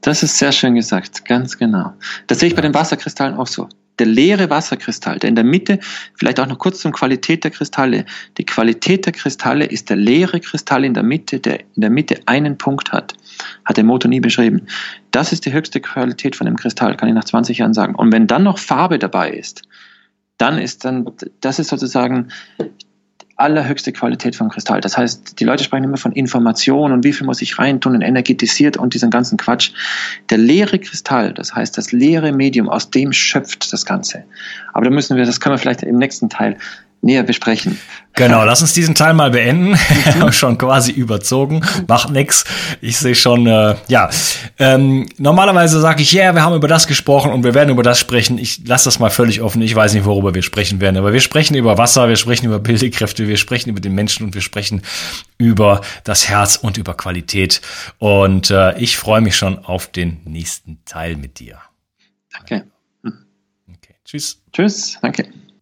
[0.00, 1.92] Das ist sehr schön gesagt, ganz genau.
[2.26, 3.68] Das sehe ich bei den Wasserkristallen auch so.
[3.98, 5.78] Der leere Wasserkristall, der in der Mitte,
[6.14, 8.06] vielleicht auch noch kurz zur Qualität der Kristalle.
[8.38, 12.18] Die Qualität der Kristalle ist der leere Kristall in der Mitte, der in der Mitte
[12.24, 13.12] einen Punkt hat.
[13.66, 14.62] Hat der Motor nie beschrieben.
[15.10, 17.94] Das ist die höchste Qualität von dem Kristall, kann ich nach 20 Jahren sagen.
[17.94, 19.62] Und wenn dann noch Farbe dabei ist,
[20.38, 21.04] dann ist dann,
[21.42, 22.28] das ist sozusagen
[23.40, 24.80] allerhöchste Qualität vom Kristall.
[24.80, 28.02] Das heißt, die Leute sprechen immer von Information und wie viel muss ich reintun und
[28.02, 29.72] energetisiert und diesen ganzen Quatsch.
[30.28, 34.24] Der leere Kristall, das heißt das leere Medium, aus dem schöpft das Ganze.
[34.72, 36.56] Aber da müssen wir, das können wir vielleicht im nächsten Teil
[37.02, 37.78] näher besprechen.
[38.14, 39.70] Genau, lass uns diesen Teil mal beenden.
[39.70, 40.32] Mhm.
[40.32, 41.62] schon quasi überzogen.
[41.86, 42.44] Macht nix.
[42.80, 44.10] Ich sehe schon, äh, ja.
[44.58, 47.82] Ähm, normalerweise sage ich, ja, yeah, wir haben über das gesprochen und wir werden über
[47.82, 48.36] das sprechen.
[48.36, 49.62] Ich lasse das mal völlig offen.
[49.62, 50.96] Ich weiß nicht, worüber wir sprechen werden.
[50.96, 54.34] Aber wir sprechen über Wasser, wir sprechen über Bildekräfte, wir sprechen über den Menschen und
[54.34, 54.82] wir sprechen
[55.38, 57.62] über das Herz und über Qualität.
[57.98, 61.58] Und äh, ich freue mich schon auf den nächsten Teil mit dir.
[62.32, 62.66] Danke.
[63.04, 63.94] Okay.
[64.04, 64.42] Tschüss.
[64.52, 64.98] Tschüss.
[65.00, 65.39] Danke.